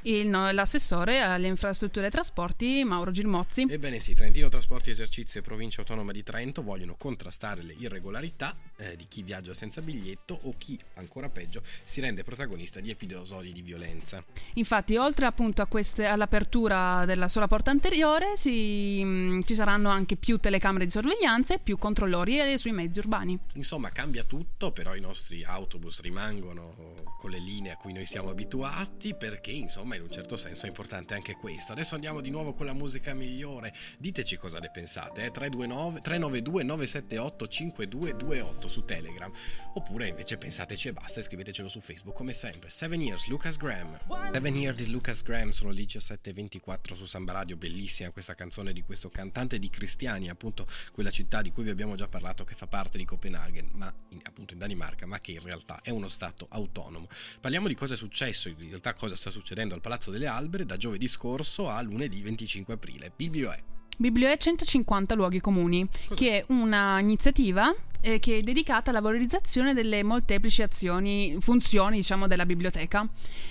Il, 0.04 0.27
no, 0.27 0.50
l'assessore 0.51 1.20
alle 1.20 1.48
infrastrutture 1.48 2.08
e 2.08 2.10
trasporti 2.10 2.84
Mauro 2.84 3.12
Gilmozzi. 3.12 3.66
Ebbene 3.70 4.00
sì, 4.00 4.13
Trentino 4.13 4.48
Trasporti 4.48 4.89
Esercizio 4.89 5.39
e 5.39 5.44
Provincia 5.44 5.82
Autonoma 5.82 6.12
di 6.12 6.24
Trento 6.24 6.62
vogliono 6.62 6.96
contrastare 6.96 7.62
le 7.62 7.74
irregolarità 7.77 8.56
eh, 8.77 8.96
di 8.96 9.05
chi 9.07 9.24
viaggia 9.24 9.53
senza 9.53 9.81
biglietto 9.81 10.39
o 10.43 10.53
chi, 10.57 10.77
ancora 10.96 11.29
peggio, 11.29 11.62
si 11.84 12.01
rende 12.01 12.24
protagonista 12.24 12.79
di 12.79 12.89
episodi 12.89 13.51
di 13.51 13.62
violenza. 13.62 14.24
Infatti, 14.53 14.96
oltre 14.96 15.25
appunto 15.25 15.65
queste, 15.67 16.05
all'apertura 16.05 17.05
della 17.05 17.27
sola 17.27 17.48
porta 17.48 17.72
anteriore, 17.72 18.38
si, 18.38 19.03
mh, 19.03 19.07
mm, 19.07 19.39
ci 19.41 19.55
saranno 19.55 19.89
anche 19.89 20.15
più 20.15 20.38
telecamere 20.38 20.86
di 20.86 20.91
sorveglianza 20.91 21.55
e 21.55 21.60
più 21.60 21.77
controllori 21.77 22.57
sui 22.57 22.72
mezzi 22.72 23.00
urbani. 23.00 23.38
Insomma, 23.55 23.89
cambia 23.89 24.24
tutto, 24.24 24.72
però 24.72 24.96
i 24.96 25.01
nostri 25.01 25.43
autobus 25.43 26.01
rimangono 26.01 27.05
con 27.17 27.31
le 27.31 27.39
linee 27.39 27.72
a 27.72 27.77
cui 27.77 27.93
noi 27.93 28.05
siamo 28.05 28.29
abituati 28.29 29.15
perché, 29.15 29.51
insomma, 29.51 29.96
in 29.96 30.03
un 30.03 30.12
certo 30.12 30.36
senso 30.36 30.65
è 30.65 30.69
importante 30.69 31.15
anche 31.15 31.36
questo. 31.36 31.72
Adesso 31.72 31.96
andiamo 31.96 32.22
di 32.22 32.29
nuovo 32.29 32.53
con 32.53 32.65
la 32.65 32.74
musica 32.74 33.13
migliore. 33.13 33.74
Diteci 33.98 34.38
cosa 34.38 34.60
ne 34.60 34.69
pensate, 34.72 35.25
eh? 35.25 35.31
329, 35.31 36.01
392 36.01 36.63
978 36.63 37.48
5228 37.48 38.66
su 38.67 38.86
Telegram. 38.86 39.31
Oppure 39.74 40.07
invece 40.07 40.38
pensateci 40.38 40.89
e 40.89 40.93
basta 40.93 41.19
e 41.19 41.24
scrivetecelo 41.24 41.67
su 41.67 41.79
Facebook 41.79 42.15
come 42.15 42.33
sempre. 42.33 42.69
7 42.69 42.95
Years, 42.95 43.27
Lucas 43.27 43.57
Graham. 43.57 44.00
7 44.31 44.47
Years 44.50 44.77
di 44.77 44.89
Lucas 44.89 45.24
Graham 45.24 45.51
sono 45.51 45.69
lì 45.71 45.86
1724 45.86 46.95
su 46.95 47.05
Samba 47.05 47.33
Radio, 47.33 47.57
bellissima 47.57 48.12
questa 48.12 48.33
canzone 48.33 48.74
di 48.74 48.81
questo 48.81 49.09
cantante 49.09 49.59
di 49.59 49.69
Cristiani, 49.69 50.29
appunto 50.29 50.67
quella 50.91 51.12
città 51.12 51.41
di 51.41 51.51
cui 51.51 51.63
vi 51.63 51.69
abbiamo 51.69 51.95
già 51.95 52.07
parlato 52.07 52.43
che 52.43 52.55
fa 52.55 52.67
parte 52.67 52.97
di 52.97 53.05
Copenaghen, 53.05 53.69
ma 53.74 53.93
in, 54.09 54.19
appunto 54.24 54.53
in 54.53 54.59
Danimarca, 54.59 55.05
ma 55.05 55.19
che 55.19 55.31
in 55.31 55.41
realtà 55.41 55.81
è 55.81 55.89
uno 55.89 56.07
stato 56.07 56.47
autonomo. 56.50 57.07
Parliamo 57.39 57.67
di 57.67 57.75
cosa 57.75 57.93
è 57.93 57.97
successo, 57.97 58.50
in 58.50 58.55
realtà 58.59 58.93
cosa 58.93 59.15
sta 59.15 59.29
succedendo 59.29 59.74
al 59.74 59.81
Palazzo 59.81 60.12
delle 60.12 60.27
Albere 60.27 60.65
da 60.65 60.77
giovedì 60.77 61.07
scorso 61.07 61.69
a 61.69 61.81
lunedì 61.81 62.21
25 62.21 62.74
aprile. 62.74 63.12
Biblioè. 63.15 63.76
Biblioè 63.98 64.38
150 64.38 65.16
luoghi 65.16 65.39
comuni, 65.42 65.88
Cos'è? 66.08 66.16
che 66.16 66.38
è 66.39 66.46
un'iniziativa 66.48 67.74
eh, 68.01 68.20
che 68.20 68.38
è 68.38 68.42
dedicata 68.42 68.92
alla 68.92 69.01
valorizzazione 69.01 69.74
delle 69.74 70.04
molteplici 70.04 70.62
azioni, 70.62 71.36
funzioni 71.39 71.98
diciamo, 71.98 72.27
della 72.27 72.46
biblioteca. 72.46 73.08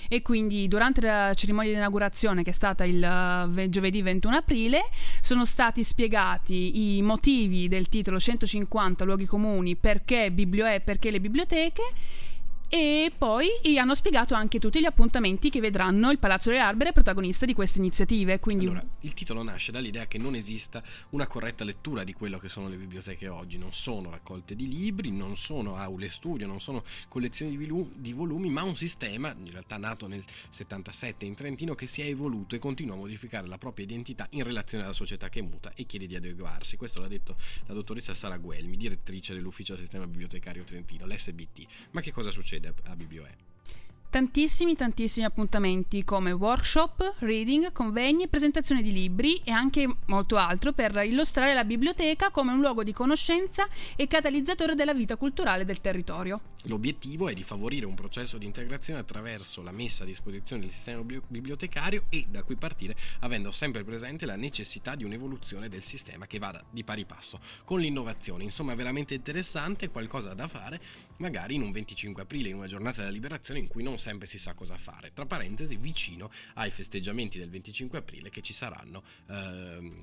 E 0.09 0.23
quindi 0.23 0.69
durante 0.69 1.01
la 1.01 1.35
cerimonia 1.35 1.73
di 1.73 1.77
inaugurazione, 1.77 2.43
che 2.43 2.51
è 2.51 2.55
stata 2.55 2.85
il 2.85 3.03
uh, 3.03 3.69
giovedì 3.69 4.03
21 4.03 4.37
aprile, 4.37 4.85
sono 5.21 5.45
stati 5.45 5.83
spiegati 5.83 6.97
i 6.97 7.03
motivi 7.03 7.69
del 7.69 7.89
titolo 7.89 8.19
150 8.19 9.05
luoghi 9.05 9.27
comuni, 9.27 9.77
perché 9.77 10.31
Biblioè, 10.31 10.81
perché 10.81 11.11
le 11.11 11.21
biblioteche 11.21 11.83
e 12.69 13.13
poi 13.17 13.49
hanno 13.79 13.95
spiegato 13.95 14.35
anche 14.35 14.59
tutti 14.59 14.81
gli 14.81 14.85
appuntamenti 14.85 15.51
che 15.51 15.61
vedranno 15.61 16.11
il 16.11 16.19
Palazzo 16.19 16.51
delle 16.51 16.63
Albere 16.63 16.93
protagonista 16.93 17.47
di 17.47 17.55
queste 17.55 17.79
iniziative. 17.79 18.41
Quindi... 18.41 18.65
Allora, 18.65 18.85
il 19.03 19.15
titolo 19.15 19.43
nasce 19.43 19.71
dall'idea 19.71 20.07
che 20.07 20.19
non 20.19 20.35
esista 20.35 20.83
una 21.11 21.27
corretta 21.27 21.63
lettura 21.65 22.03
di 22.03 22.13
quello 22.13 22.39
che 22.39 22.49
sono 22.49 22.69
le 22.69 22.77
biblioteche 22.77 23.29
oggi. 23.29 23.59
Non 23.59 23.73
sono 23.73 24.11
raccolte 24.11 24.57
di 24.57 24.69
libri, 24.69 25.11
non 25.11 25.37
sono 25.37 25.77
aule 25.77 26.09
studio, 26.09 26.47
non 26.47 26.61
sono 26.61 26.83
collezioni 27.09 27.57
di, 27.57 28.13
volumi, 28.13 28.51
ma 28.51 28.63
un 28.63 28.77
sistema, 28.77 29.35
in 29.39 29.51
realtà 29.51 29.77
nato 29.77 30.09
nel 30.09 30.25
77 30.49 31.25
in 31.25 31.35
Trentino, 31.35 31.75
che 31.75 31.87
si 31.87 32.03
è 32.03 32.07
evoluto 32.07 32.57
e 32.57 32.59
continua 32.59 32.95
a 32.95 32.99
modificare 32.99 33.47
la 33.47 33.59
propria 33.59 33.85
identità 33.85 34.27
in 34.31 34.43
relazione 34.43 34.85
alla 34.85 34.93
società 34.93 35.29
che 35.29 35.43
muta 35.43 35.73
e 35.75 35.85
chiede 35.87 36.07
di 36.07 36.17
adeguarsi. 36.17 36.77
Questo 36.77 37.01
l'ha 37.01 37.09
detto 37.09 37.37
la 37.67 37.75
dottoressa 37.75 38.15
Sara 38.15 38.39
Guelmi, 38.39 38.77
direttrice 38.77 39.35
dell'Ufficio 39.35 39.75
del 39.75 39.83
Sistema 39.83 40.07
Bibliotecario 40.07 40.65
Trentino, 40.65 41.07
l'SBT. 41.07 41.67
Ma 41.93 42.01
che 42.01 42.11
cosa 42.11 42.31
succede? 42.31 42.56
Succede 42.57 42.75
a. 42.85 42.97
Biblioè 42.97 43.31
tantissimi 44.17 44.75
tantissimi 44.75 45.27
appuntamenti 45.27 46.03
come 46.03 46.33
workshop, 46.33 47.17
reading, 47.19 47.71
convegni 47.71 48.29
presentazioni 48.29 48.81
di 48.81 48.91
libri 48.91 49.43
e 49.45 49.51
anche 49.51 49.87
molto 50.07 50.39
altro 50.39 50.73
per 50.73 50.97
illustrare 51.05 51.53
la 51.53 51.65
biblioteca 51.65 52.31
come 52.31 52.53
un 52.53 52.61
luogo 52.61 52.83
di 52.83 52.95
conoscenza 52.95 53.69
e 53.95 54.07
catalizzatore 54.07 54.75
della 54.75 54.95
vita 54.95 55.17
culturale 55.17 55.67
del 55.67 55.83
territorio. 55.83 56.41
L'obiettivo 56.63 57.29
è 57.29 57.35
di 57.35 57.43
favorire 57.43 57.85
un 57.85 57.93
processo 57.93 58.39
di 58.39 58.47
integrazione 58.47 59.01
attraverso 59.01 59.63
la 59.63 59.71
messa 59.71 60.05
a 60.05 60.07
disposizione 60.07 60.63
del 60.63 60.71
sistema 60.71 61.03
bibliotecario 61.03 62.05
e 62.09 62.25
da 62.27 62.43
cui 62.43 62.57
partire 62.57 62.97
avendo 63.21 63.51
sempre 63.51 63.85
presente 63.85 64.25
la 64.25 64.37
necessità 64.37 64.95
di 64.95 65.05
un'evoluzione 65.05 65.69
del 65.69 65.83
sistema 65.83 66.27
che 66.27 66.39
vada 66.39 66.65
di 66.71 66.83
pari 66.85 67.05
passo 67.05 67.39
con 67.65 67.81
l'innovazione. 67.81 68.45
Insomma, 68.45 68.75
veramente 68.75 69.13
interessante, 69.13 69.91
qualcosa 69.91 70.33
da 70.33 70.49
fare 70.49 70.81
magari 71.19 71.57
in 71.57 71.61
un 71.61 71.71
25 71.71 72.23
aprile, 72.23 72.49
in 72.49 72.55
una 72.55 72.67
giornata 72.67 73.01
della 73.01 73.13
liberazione 73.13 73.61
in 73.61 73.69
cui 73.69 73.83
non 73.83 73.99
sempre 74.07 74.29
si 74.29 74.39
sa 74.39 74.55
cosa 74.55 74.77
fare. 74.77 75.13
Tra 75.13 75.27
parentesi, 75.27 75.77
vicino 75.77 76.31
ai 76.55 76.71
festeggiamenti 76.71 77.39
del 77.39 77.51
25 77.51 77.99
aprile 77.99 78.31
che 78.31 78.41
ci 78.41 78.53
saranno. 78.53 79.03
Ehm, 79.29 79.95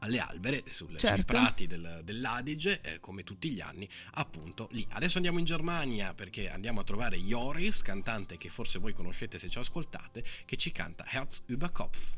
alle 0.00 0.20
albere 0.20 0.62
sul, 0.66 0.94
certo. 0.98 1.14
sui 1.14 1.24
prati 1.24 1.66
del, 1.66 2.02
dell'Adige 2.04 2.80
eh, 2.82 3.00
come 3.00 3.24
tutti 3.24 3.50
gli 3.50 3.62
anni 3.62 3.88
appunto 4.12 4.68
lì 4.72 4.86
adesso 4.90 5.16
andiamo 5.16 5.38
in 5.38 5.46
Germania 5.46 6.12
perché 6.12 6.50
andiamo 6.50 6.80
a 6.80 6.84
trovare 6.84 7.16
Joris 7.16 7.80
cantante 7.80 8.36
che 8.36 8.50
forse 8.50 8.78
voi 8.78 8.92
conoscete 8.92 9.38
se 9.38 9.48
ci 9.48 9.58
ascoltate 9.58 10.22
che 10.44 10.56
ci 10.56 10.70
canta 10.70 11.06
Herz 11.08 11.40
über 11.46 11.72
Kopf 11.72 12.12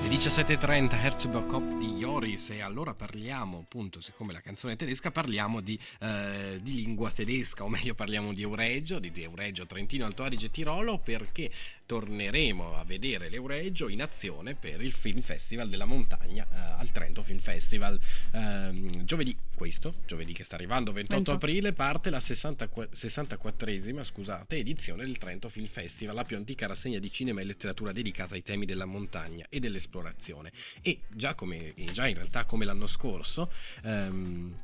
Le 0.00 0.08
17.30 0.08 0.94
Herzberg 0.94 1.76
di 1.76 1.96
Joris 1.96 2.50
e 2.50 2.60
allora 2.60 2.94
parliamo 2.94 3.58
appunto, 3.58 4.00
siccome 4.00 4.32
la 4.32 4.40
canzone 4.40 4.74
è 4.74 4.76
tedesca, 4.76 5.10
parliamo 5.10 5.60
di, 5.60 5.78
eh, 6.00 6.60
di 6.62 6.74
lingua 6.74 7.10
tedesca 7.10 7.64
o 7.64 7.68
meglio 7.68 7.94
parliamo 7.94 8.32
di 8.32 8.42
Euregio, 8.42 9.00
di 9.00 9.12
Euregio 9.14 9.66
Trentino, 9.66 10.06
Alto 10.06 10.22
Adige, 10.22 10.50
Tirolo 10.50 10.98
perché 10.98 11.50
torneremo 11.88 12.76
a 12.76 12.84
vedere 12.84 13.30
l'Euregio 13.30 13.88
in 13.88 14.02
azione 14.02 14.54
per 14.54 14.82
il 14.82 14.92
Film 14.92 15.22
Festival 15.22 15.70
della 15.70 15.86
Montagna 15.86 16.46
eh, 16.52 16.56
al 16.78 16.90
Trento 16.90 17.22
Film 17.22 17.38
Festival. 17.38 17.98
Eh, 18.32 19.04
giovedì, 19.04 19.34
questo, 19.54 19.94
giovedì 20.06 20.34
che 20.34 20.44
sta 20.44 20.54
arrivando, 20.54 20.92
28 20.92 21.32
28. 21.32 21.46
aprile, 21.46 21.72
parte 21.72 22.10
la 22.10 22.18
64esima 22.18 24.04
scusate, 24.04 24.58
edizione 24.58 25.04
del 25.04 25.16
Trento 25.16 25.48
Film 25.48 25.66
Festival, 25.66 26.14
la 26.14 26.24
più 26.24 26.36
antica 26.36 26.66
rassegna 26.66 26.98
di 26.98 27.10
cinema 27.10 27.40
e 27.40 27.44
letteratura 27.44 27.90
dedicata 27.90 28.34
ai 28.34 28.42
temi 28.42 28.66
della 28.66 28.84
montagna 28.84 29.46
e 29.48 29.58
dell'esplorazione. 29.88 30.52
E 30.82 31.00
già, 31.08 31.34
come, 31.34 31.74
già 31.92 32.06
in 32.06 32.14
realtà 32.14 32.44
come 32.44 32.64
l'anno 32.64 32.86
scorso... 32.86 33.50
ehm, 33.82 34.62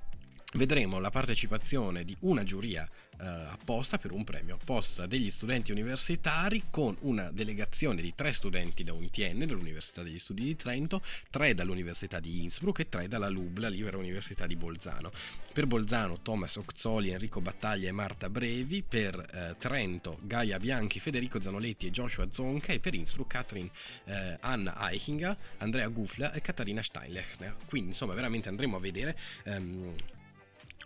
vedremo 0.54 1.00
la 1.00 1.10
partecipazione 1.10 2.04
di 2.04 2.16
una 2.20 2.44
giuria 2.44 2.88
eh, 3.20 3.26
apposta 3.26 3.98
per 3.98 4.12
un 4.12 4.24
premio 4.24 4.54
apposta 4.54 5.06
degli 5.06 5.30
studenti 5.30 5.72
universitari 5.72 6.64
con 6.70 6.96
una 7.00 7.30
delegazione 7.30 8.00
di 8.00 8.14
tre 8.14 8.32
studenti 8.32 8.84
da 8.84 8.92
UNITN 8.92 9.46
dell'Università 9.46 10.02
degli 10.02 10.18
Studi 10.18 10.44
di 10.44 10.56
Trento, 10.56 11.02
tre 11.30 11.54
dall'Università 11.54 12.20
di 12.20 12.42
Innsbruck 12.42 12.80
e 12.80 12.88
tre 12.88 13.08
dalla 13.08 13.28
LUB, 13.28 13.58
la 13.58 13.68
Libera 13.68 13.98
Università 13.98 14.46
di 14.46 14.56
Bolzano. 14.56 15.10
Per 15.52 15.66
Bolzano 15.66 16.20
Thomas 16.20 16.56
Ozzoli, 16.56 17.10
Enrico 17.10 17.40
Battaglia 17.40 17.88
e 17.88 17.92
Marta 17.92 18.28
Brevi, 18.28 18.82
per 18.82 19.14
eh, 19.32 19.56
Trento 19.58 20.18
Gaia 20.22 20.58
Bianchi, 20.58 21.00
Federico 21.00 21.40
Zanoletti 21.40 21.86
e 21.86 21.90
Joshua 21.90 22.28
Zonca 22.30 22.72
e 22.72 22.80
per 22.80 22.94
Innsbruck 22.94 23.30
Catherine 23.30 23.70
eh, 24.04 24.36
Anna 24.40 24.90
Eichinger, 24.90 25.36
Andrea 25.58 25.88
Gufla 25.88 26.32
e 26.32 26.40
Katharina 26.40 26.82
Steinlechner. 26.82 27.56
Quindi 27.66 27.88
insomma 27.88 28.14
veramente 28.14 28.48
andremo 28.48 28.76
a 28.76 28.80
vedere 28.80 29.18
ehm, 29.44 29.94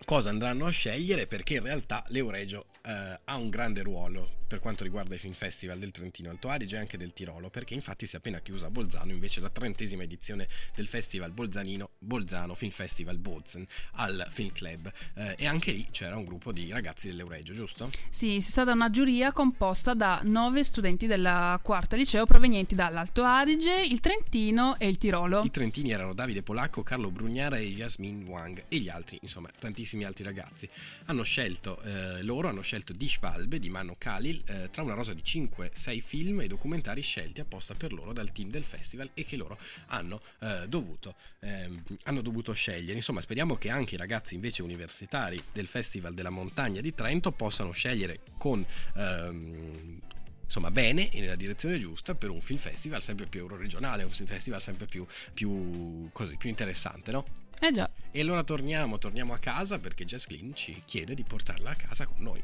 cosa 0.05 0.31
andranno 0.31 0.67
a 0.67 0.71
scegliere 0.71 1.26
perché 1.26 1.55
in 1.55 1.62
realtà 1.62 2.05
l'Euregio 2.09 2.67
eh, 2.83 3.21
ha 3.25 3.37
un 3.37 3.49
grande 3.50 3.83
ruolo 3.83 4.37
per 4.49 4.61
quanto 4.61 4.83
riguarda 4.83 5.14
i 5.14 5.19
film 5.19 5.35
festival 5.35 5.78
del 5.78 5.90
Trentino 5.90 6.31
Alto 6.31 6.49
Adige 6.49 6.76
e 6.76 6.78
anche 6.78 6.97
del 6.97 7.12
Tirolo 7.12 7.50
perché 7.50 7.75
infatti 7.75 8.07
si 8.07 8.14
è 8.14 8.19
appena 8.19 8.38
chiusa 8.40 8.67
a 8.67 8.71
Bolzano 8.71 9.12
invece 9.12 9.43
la 9.43 9.50
trentesima 9.50 10.05
edizione 10.05 10.49
del 10.75 10.87
festival 10.87 11.33
bolzanino 11.33 11.90
Bolzano 11.99 12.55
Film 12.55 12.71
Festival 12.71 13.19
Bozen 13.19 13.67
al 13.93 14.26
Film 14.31 14.50
Club 14.52 14.90
Eh, 15.14 15.35
e 15.37 15.47
anche 15.47 15.73
lì 15.73 15.87
c'era 15.90 16.17
un 16.17 16.25
gruppo 16.25 16.50
di 16.52 16.71
ragazzi 16.71 17.09
dell'Euregio 17.09 17.52
giusto? 17.52 17.90
Sì, 18.09 18.37
c'è 18.37 18.50
stata 18.50 18.73
una 18.73 18.88
giuria 18.88 19.33
composta 19.33 19.93
da 19.93 20.21
nove 20.25 20.64
studenti 20.64 21.07
della 21.07 21.61
quarta 21.62 21.97
liceo 21.97 22.25
provenienti 22.25 22.75
dall'Alto 22.75 23.25
Adige, 23.25 23.83
il 23.83 24.00
Trentino 24.00 24.78
e 24.78 24.88
il 24.88 24.97
Tirolo. 24.97 25.43
I 25.45 25.50
trentini 25.50 25.90
erano 25.90 26.14
Davide 26.14 26.43
Polacco, 26.43 26.83
Carlo 26.83 27.11
Brugnara 27.11 27.59
e 27.59 27.64
Yasmin 27.64 28.25
Wang 28.26 28.64
e 28.69 28.78
gli 28.78 28.88
altri, 28.88 29.19
insomma, 29.21 29.50
tantissimi 29.59 29.88
altri 30.04 30.25
ragazzi. 30.25 30.68
Hanno 31.07 31.23
scelto, 31.23 31.80
eh, 31.83 32.23
loro 32.23 32.49
hanno 32.49 32.61
scelto 32.61 32.92
Die 32.92 33.09
Schwalbe 33.09 33.59
di 33.59 33.71
Mano 33.71 33.95
Khalil 33.99 34.42
eh, 34.47 34.68
tra 34.71 34.83
una 34.83 34.95
rosa 34.95 35.14
di 35.14 35.23
5-6 35.25 36.00
film 36.00 36.40
e 36.40 36.47
documentari 36.47 37.02
scelti 37.02 37.40
apposta 37.40 37.75
per 37.75 37.92
loro 37.92 38.12
dal 38.12 38.33
team 38.33 38.50
del 38.50 38.64
festival 38.64 39.11
e 39.14 39.25
che 39.25 39.37
loro 39.37 39.59
hanno, 39.87 40.21
eh, 40.40 40.66
dovuto, 40.68 41.14
ehm, 41.40 41.83
hanno 42.04 42.21
dovuto 42.21 42.52
scegliere. 42.52 42.95
Insomma, 42.95 43.21
speriamo 43.21 43.57
che 43.57 43.71
anche 43.71 43.95
i 43.95 43.99
ragazzi 43.99 44.35
invece 44.35 44.62
universitari 44.62 45.42
del 45.52 45.66
Festival 45.66 46.14
della 46.14 46.30
Montagna 46.30 46.80
di 46.80 46.95
Trento 46.95 47.33
possano 47.33 47.73
scegliere 47.73 48.21
con... 48.37 48.64
ehm, 48.97 50.00
insomma 50.49 50.71
bene 50.71 51.11
e 51.11 51.21
nella 51.21 51.37
direzione 51.37 51.78
giusta 51.78 52.14
per 52.14 52.30
un 52.30 52.40
film 52.40 52.59
festival 52.59 53.02
sempre 53.02 53.26
più 53.26 53.40
euroregionale, 53.40 54.02
un 54.02 54.11
film 54.11 54.26
festival 54.26 54.62
sempre 54.62 54.87
più, 54.87 55.07
più, 55.35 56.09
così, 56.11 56.37
più 56.37 56.49
interessante, 56.49 57.12
no? 57.12 57.38
Eh 57.60 57.72
già. 57.72 57.90
E 58.10 58.20
allora 58.20 58.42
torniamo, 58.44 58.98
torniamo 58.98 59.32
a 59.32 59.38
casa 59.38 59.78
perché 59.78 60.04
Jess 60.04 60.26
Glynn 60.26 60.52
ci 60.54 60.82
chiede 60.84 61.14
di 61.14 61.24
portarla 61.24 61.70
a 61.70 61.74
casa 61.74 62.06
con 62.06 62.16
noi. 62.18 62.42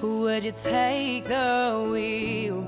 Would 0.00 0.44
you 0.44 0.52
take 0.52 1.24
the 1.26 1.72
wheel 1.88 2.64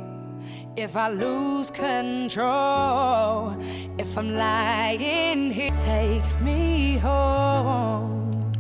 if 0.75 0.95
I 0.95 1.09
lose 1.13 1.71
control? 1.71 3.57
If 3.99 4.17
I'm 4.17 4.33
lying 4.33 5.53
here, 5.53 5.71
take 5.85 6.25
me 6.43 6.99
home. 6.99 8.16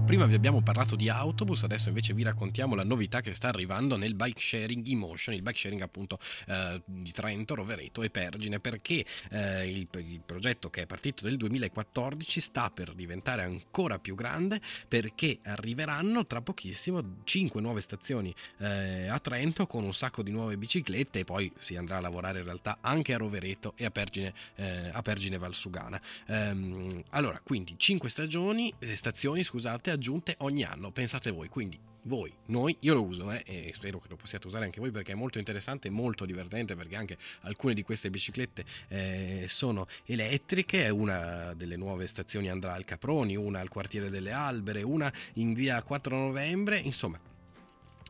Prima 0.06 0.24
vi 0.26 0.36
abbiamo 0.36 0.60
parlato 0.60 0.94
di 0.94 1.08
autobus, 1.08 1.64
adesso 1.64 1.88
invece 1.88 2.14
vi 2.14 2.22
raccontiamo 2.22 2.76
la 2.76 2.84
novità 2.84 3.20
che 3.20 3.34
sta 3.34 3.48
arrivando 3.48 3.96
nel 3.96 4.14
bike 4.14 4.40
sharing 4.40 4.86
Emotion, 4.86 5.34
il 5.34 5.42
bike 5.42 5.58
sharing 5.58 5.80
appunto 5.82 6.20
eh, 6.46 6.80
di 6.84 7.10
Trento, 7.10 7.56
Rovereto 7.56 8.04
e 8.04 8.10
Pergine, 8.10 8.60
perché 8.60 9.04
eh, 9.32 9.68
il, 9.68 9.88
il 9.92 10.20
progetto 10.24 10.70
che 10.70 10.82
è 10.82 10.86
partito 10.86 11.26
nel 11.26 11.36
2014 11.36 12.40
sta 12.40 12.70
per 12.70 12.94
diventare 12.94 13.42
ancora 13.42 13.98
più 13.98 14.14
grande 14.14 14.60
perché 14.86 15.40
arriveranno 15.42 16.24
tra 16.24 16.40
pochissimo 16.40 17.02
5 17.24 17.60
nuove 17.60 17.80
stazioni 17.80 18.32
eh, 18.58 19.08
a 19.08 19.18
Trento 19.18 19.66
con 19.66 19.82
un 19.82 19.92
sacco 19.92 20.22
di 20.22 20.30
nuove 20.30 20.56
biciclette 20.56 21.18
e 21.18 21.24
poi 21.24 21.50
si 21.58 21.74
andrà 21.74 21.96
a 21.96 22.00
lavorare 22.00 22.38
in 22.38 22.44
realtà 22.44 22.78
anche 22.80 23.12
a 23.12 23.16
Rovereto 23.16 23.72
e 23.76 23.84
a 23.84 23.90
Pergine, 23.90 24.32
eh, 24.54 24.88
a 24.92 25.02
Pergine 25.02 25.36
Valsugana. 25.36 26.00
Ehm, 26.28 27.02
allora, 27.10 27.40
quindi 27.42 27.74
5 27.76 28.08
stagioni, 28.08 28.72
eh, 28.78 28.94
stazioni, 28.94 29.42
scusate, 29.42 29.94
aggiunte 29.96 30.36
ogni 30.38 30.62
anno, 30.62 30.92
pensate 30.92 31.30
voi, 31.30 31.48
quindi 31.48 31.78
voi, 32.02 32.32
noi, 32.46 32.76
io 32.80 32.94
lo 32.94 33.04
uso 33.04 33.32
eh, 33.32 33.42
e 33.44 33.72
spero 33.72 33.98
che 33.98 34.06
lo 34.08 34.16
possiate 34.16 34.46
usare 34.46 34.64
anche 34.64 34.78
voi 34.78 34.92
perché 34.92 35.12
è 35.12 35.16
molto 35.16 35.38
interessante 35.38 35.88
e 35.88 35.90
molto 35.90 36.24
divertente 36.24 36.76
perché 36.76 36.94
anche 36.94 37.18
alcune 37.40 37.74
di 37.74 37.82
queste 37.82 38.10
biciclette 38.10 38.64
eh, 38.88 39.46
sono 39.48 39.86
elettriche, 40.04 40.88
una 40.88 41.52
delle 41.54 41.76
nuove 41.76 42.06
stazioni 42.06 42.48
andrà 42.48 42.74
al 42.74 42.84
Caproni, 42.84 43.34
una 43.34 43.60
al 43.60 43.68
quartiere 43.68 44.08
delle 44.08 44.30
Albere, 44.30 44.82
una 44.82 45.12
in 45.34 45.52
via 45.52 45.82
4 45.82 46.16
novembre, 46.16 46.78
insomma 46.78 47.18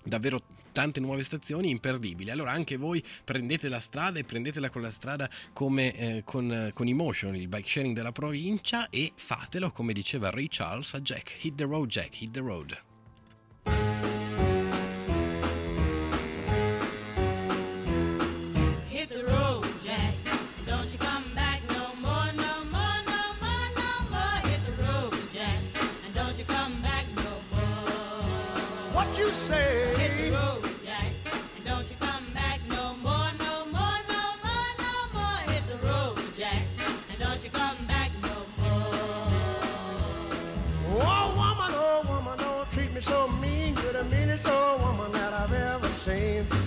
davvero 0.07 0.43
tante 0.73 1.01
nuove 1.01 1.23
stazioni 1.23 1.71
imperdibili. 1.71 2.31
Allora 2.31 2.53
anche 2.53 2.77
voi 2.77 3.03
prendete 3.25 3.69
la 3.69 3.81
strada 3.81 4.19
e 4.19 4.25
prendetela 4.25 4.71
con 4.71 4.83
la 4.83 4.91
strada 4.91 5.29
come 5.53 5.95
eh, 5.95 6.23
con, 6.25 6.71
con 6.75 6.87
Emotion 6.87 7.35
il 7.35 7.49
bike 7.49 7.69
sharing 7.69 7.95
della 7.95 8.13
provincia 8.13 8.89
e 8.91 9.13
fatelo 9.15 9.71
come 9.71 9.93
diceva 9.93 10.31
Ray 10.31 10.49
Charles 10.49 10.95
a 10.95 11.01
Jack 11.01 11.37
hit 11.41 11.55
the 11.55 11.65
road 11.65 11.89
Jack 11.89 12.15
hit 12.15 12.31
the 12.31 12.41
road 12.41 12.77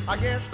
I 0.09 0.17
guess 0.17 0.49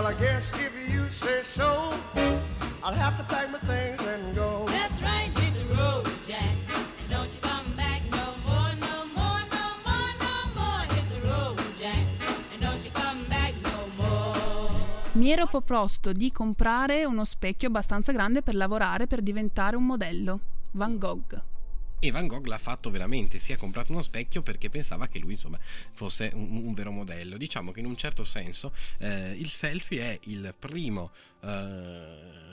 Well, 0.00 0.08
I 0.08 0.14
guess 0.14 0.50
if 0.54 0.72
you 0.90 1.10
say 1.10 1.42
so, 1.42 1.92
I'll 2.82 2.94
have 2.94 3.18
to 3.18 3.24
pack 3.24 3.52
my 3.52 3.58
things 3.58 4.00
and 4.00 4.34
go. 4.34 4.64
That's 4.64 4.98
right, 5.02 5.28
hit 5.38 5.52
the 5.52 5.74
road, 5.76 6.08
Jack. 6.26 6.56
And 6.72 7.08
don't 7.10 7.30
you 7.30 7.38
come 7.42 7.70
back 7.76 8.00
no 8.10 8.32
more, 8.46 8.72
no 8.80 9.04
more, 9.14 9.42
no 9.52 9.66
more, 9.84 10.12
no 10.24 10.34
more. 10.56 10.80
Hit 10.88 11.04
the 11.12 11.28
road, 11.28 11.60
Jack. 11.78 12.06
And 12.54 12.62
don't 12.62 12.82
you 12.82 12.90
come 12.92 13.26
back 13.28 13.52
no 13.62 13.76
more. 13.98 14.72
Mi 15.12 15.30
ero 15.30 15.46
proposto 15.46 16.12
di 16.12 16.32
comprare 16.32 17.04
uno 17.04 17.26
specchio 17.26 17.68
abbastanza 17.68 18.10
grande 18.12 18.40
per 18.40 18.54
lavorare 18.54 19.06
per 19.06 19.20
diventare 19.20 19.76
un 19.76 19.84
modello. 19.84 20.40
Van 20.70 20.96
Gogh. 20.96 21.49
E 22.00 22.10
Van 22.10 22.26
Gogh 22.26 22.46
l'ha 22.46 22.58
fatto 22.58 22.90
veramente, 22.90 23.38
si 23.38 23.52
è 23.52 23.56
comprato 23.56 23.92
uno 23.92 24.02
specchio 24.02 24.42
perché 24.42 24.70
pensava 24.70 25.06
che 25.06 25.18
lui 25.18 25.32
insomma 25.32 25.58
fosse 25.92 26.30
un, 26.34 26.64
un 26.64 26.72
vero 26.72 26.90
modello. 26.90 27.36
Diciamo 27.36 27.72
che 27.72 27.80
in 27.80 27.86
un 27.86 27.96
certo 27.96 28.24
senso 28.24 28.72
eh, 28.98 29.32
il 29.32 29.48
selfie 29.48 30.02
è 30.02 30.18
il 30.24 30.54
primo... 30.58 31.12
eh, 31.42 32.49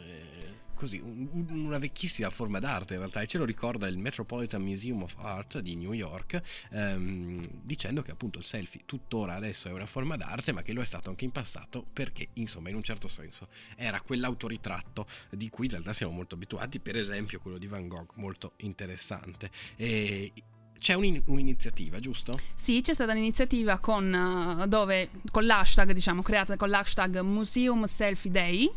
così, 0.78 1.00
un- 1.00 1.28
un- 1.32 1.66
una 1.66 1.78
vecchissima 1.80 2.30
forma 2.30 2.60
d'arte 2.60 2.94
in 2.94 3.00
realtà 3.00 3.22
e 3.22 3.28
ce 3.28 3.38
lo 3.38 3.46
ricorda 3.46 3.88
il 3.88 3.98
Metropolitan 3.98 4.62
Museum 4.62 5.02
of 5.04 5.16
Art 5.18 5.60
di 5.60 5.76
New 5.76 5.92
York 5.94 6.42
ehm, 6.72 7.42
dicendo 7.64 8.02
che 8.02 8.12
appunto 8.12 8.38
il 8.38 8.46
selfie 8.46 8.82
tuttora 8.86 9.34
adesso 9.36 9.68
è 9.68 9.72
una 9.72 9.86
forma 9.86 10.16
d'arte 10.16 10.52
ma 10.54 10.62
che 10.62 10.74
lo 10.74 10.82
è 10.82 10.86
stato 10.86 11.10
anche 11.10 11.26
in 11.26 11.32
passato 11.32 11.86
perché 11.92 12.30
insomma 12.34 12.70
in 12.70 12.76
un 12.76 12.84
certo 12.84 13.08
senso 13.08 13.48
era 13.76 14.00
quell'autoritratto 14.02 15.06
di 15.32 15.50
cui 15.50 15.66
in 15.66 15.72
realtà 15.72 15.94
siamo 15.94 16.14
molto 16.14 16.36
abituati 16.36 16.80
per 16.80 16.96
esempio 16.96 17.40
quello 17.40 17.58
di 17.58 17.68
Van 17.68 17.88
Gogh 17.88 18.12
molto 18.16 18.54
interessante. 18.58 19.50
E 19.76 20.32
c'è 20.80 20.94
un'in- 20.94 21.22
un'iniziativa 21.26 22.00
giusto? 22.00 22.38
Sì, 22.54 22.82
c'è 22.82 22.94
stata 22.94 23.12
un'iniziativa 23.12 23.80
con, 23.80 24.62
eh, 24.62 24.68
dove, 24.68 25.10
con 25.32 25.46
l'hashtag, 25.46 25.92
diciamo, 25.92 26.22
creata 26.22 26.56
con 26.58 26.70
l'hashtag 26.70 27.20
Museum 27.20 27.86
Selfie 27.86 28.32
Day, 28.32 28.72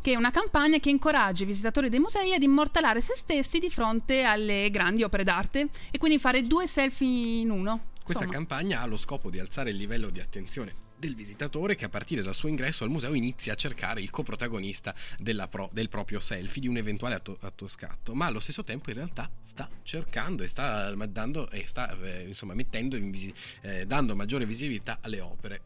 che 0.00 0.12
è 0.12 0.16
una 0.16 0.30
campagna 0.30 0.78
che 0.78 0.90
incoraggia 0.90 1.44
i 1.44 1.46
visitatori 1.46 1.88
dei 1.88 2.00
musei 2.00 2.34
ad 2.34 2.42
immortalare 2.42 3.00
se 3.00 3.14
stessi 3.14 3.58
di 3.58 3.70
fronte 3.70 4.22
alle 4.22 4.68
grandi 4.70 5.02
opere 5.02 5.24
d'arte 5.24 5.68
e 5.90 5.98
quindi 5.98 6.18
fare 6.18 6.42
due 6.42 6.66
selfie 6.66 7.40
in 7.40 7.50
uno. 7.50 7.92
Questa 8.02 8.24
Insomma. 8.24 8.46
campagna 8.46 8.80
ha 8.82 8.86
lo 8.86 8.98
scopo 8.98 9.30
di 9.30 9.38
alzare 9.38 9.70
il 9.70 9.76
livello 9.76 10.10
di 10.10 10.20
attenzione 10.20 10.83
del 11.04 11.14
visitatore 11.14 11.74
che 11.74 11.84
a 11.84 11.88
partire 11.90 12.22
dal 12.22 12.34
suo 12.34 12.48
ingresso 12.48 12.82
al 12.82 12.90
museo 12.90 13.12
inizia 13.12 13.52
a 13.52 13.56
cercare 13.56 14.00
il 14.00 14.08
coprotagonista 14.08 14.94
della 15.18 15.48
pro- 15.48 15.68
del 15.72 15.90
proprio 15.90 16.18
selfie 16.18 16.62
di 16.62 16.68
un 16.68 16.78
eventuale 16.78 17.14
atto, 17.14 17.36
atto 17.40 17.66
scatto, 17.66 18.14
ma 18.14 18.26
allo 18.26 18.40
stesso 18.40 18.64
tempo 18.64 18.88
in 18.88 18.96
realtà 18.96 19.30
sta 19.42 19.68
cercando 19.82 20.42
e 20.42 20.46
sta, 20.46 20.94
dando, 20.94 21.50
e 21.50 21.66
sta 21.66 21.94
eh, 22.00 22.26
insomma, 22.26 22.54
mettendo 22.54 22.96
in 22.96 23.10
visi- 23.10 23.34
eh, 23.60 23.84
dando 23.84 24.16
maggiore 24.16 24.46
visibilità 24.46 24.98
alle 25.02 25.20
opere 25.20 25.60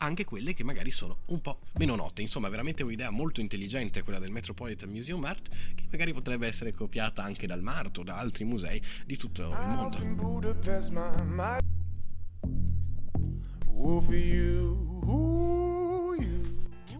anche 0.00 0.24
quelle 0.24 0.54
che 0.54 0.62
magari 0.62 0.92
sono 0.92 1.18
un 1.26 1.40
po' 1.40 1.58
meno 1.74 1.96
note. 1.96 2.22
Insomma, 2.22 2.48
veramente 2.48 2.84
un'idea 2.84 3.10
molto 3.10 3.40
intelligente 3.40 4.04
quella 4.04 4.20
del 4.20 4.30
Metropolitan 4.30 4.88
Museum 4.88 5.24
Art, 5.24 5.48
che 5.74 5.86
magari 5.90 6.12
potrebbe 6.12 6.46
essere 6.46 6.72
copiata 6.72 7.24
anche 7.24 7.48
dal 7.48 7.62
MART 7.62 7.98
o 7.98 8.04
da 8.04 8.16
altri 8.16 8.44
musei 8.44 8.80
di 9.04 9.16
tutto 9.16 9.42
il 9.42 9.48
mondo. 9.66 9.96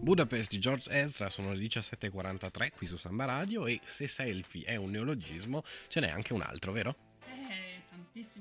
Budapest 0.01 0.51
di 0.51 0.59
George 0.59 0.91
Ezra 0.91 1.29
sono 1.29 1.53
le 1.53 1.59
17.43 1.59 2.71
qui 2.75 2.87
su 2.87 2.97
Samba 2.97 3.27
Radio 3.27 3.67
e 3.67 3.81
se 3.85 4.07
selfie 4.07 4.65
è 4.65 4.77
un 4.77 4.91
neologismo 4.91 5.63
ce 5.89 6.01
n'è 6.01 6.09
anche 6.09 6.33
un 6.33 6.41
altro, 6.41 6.73
vero? 6.73 7.08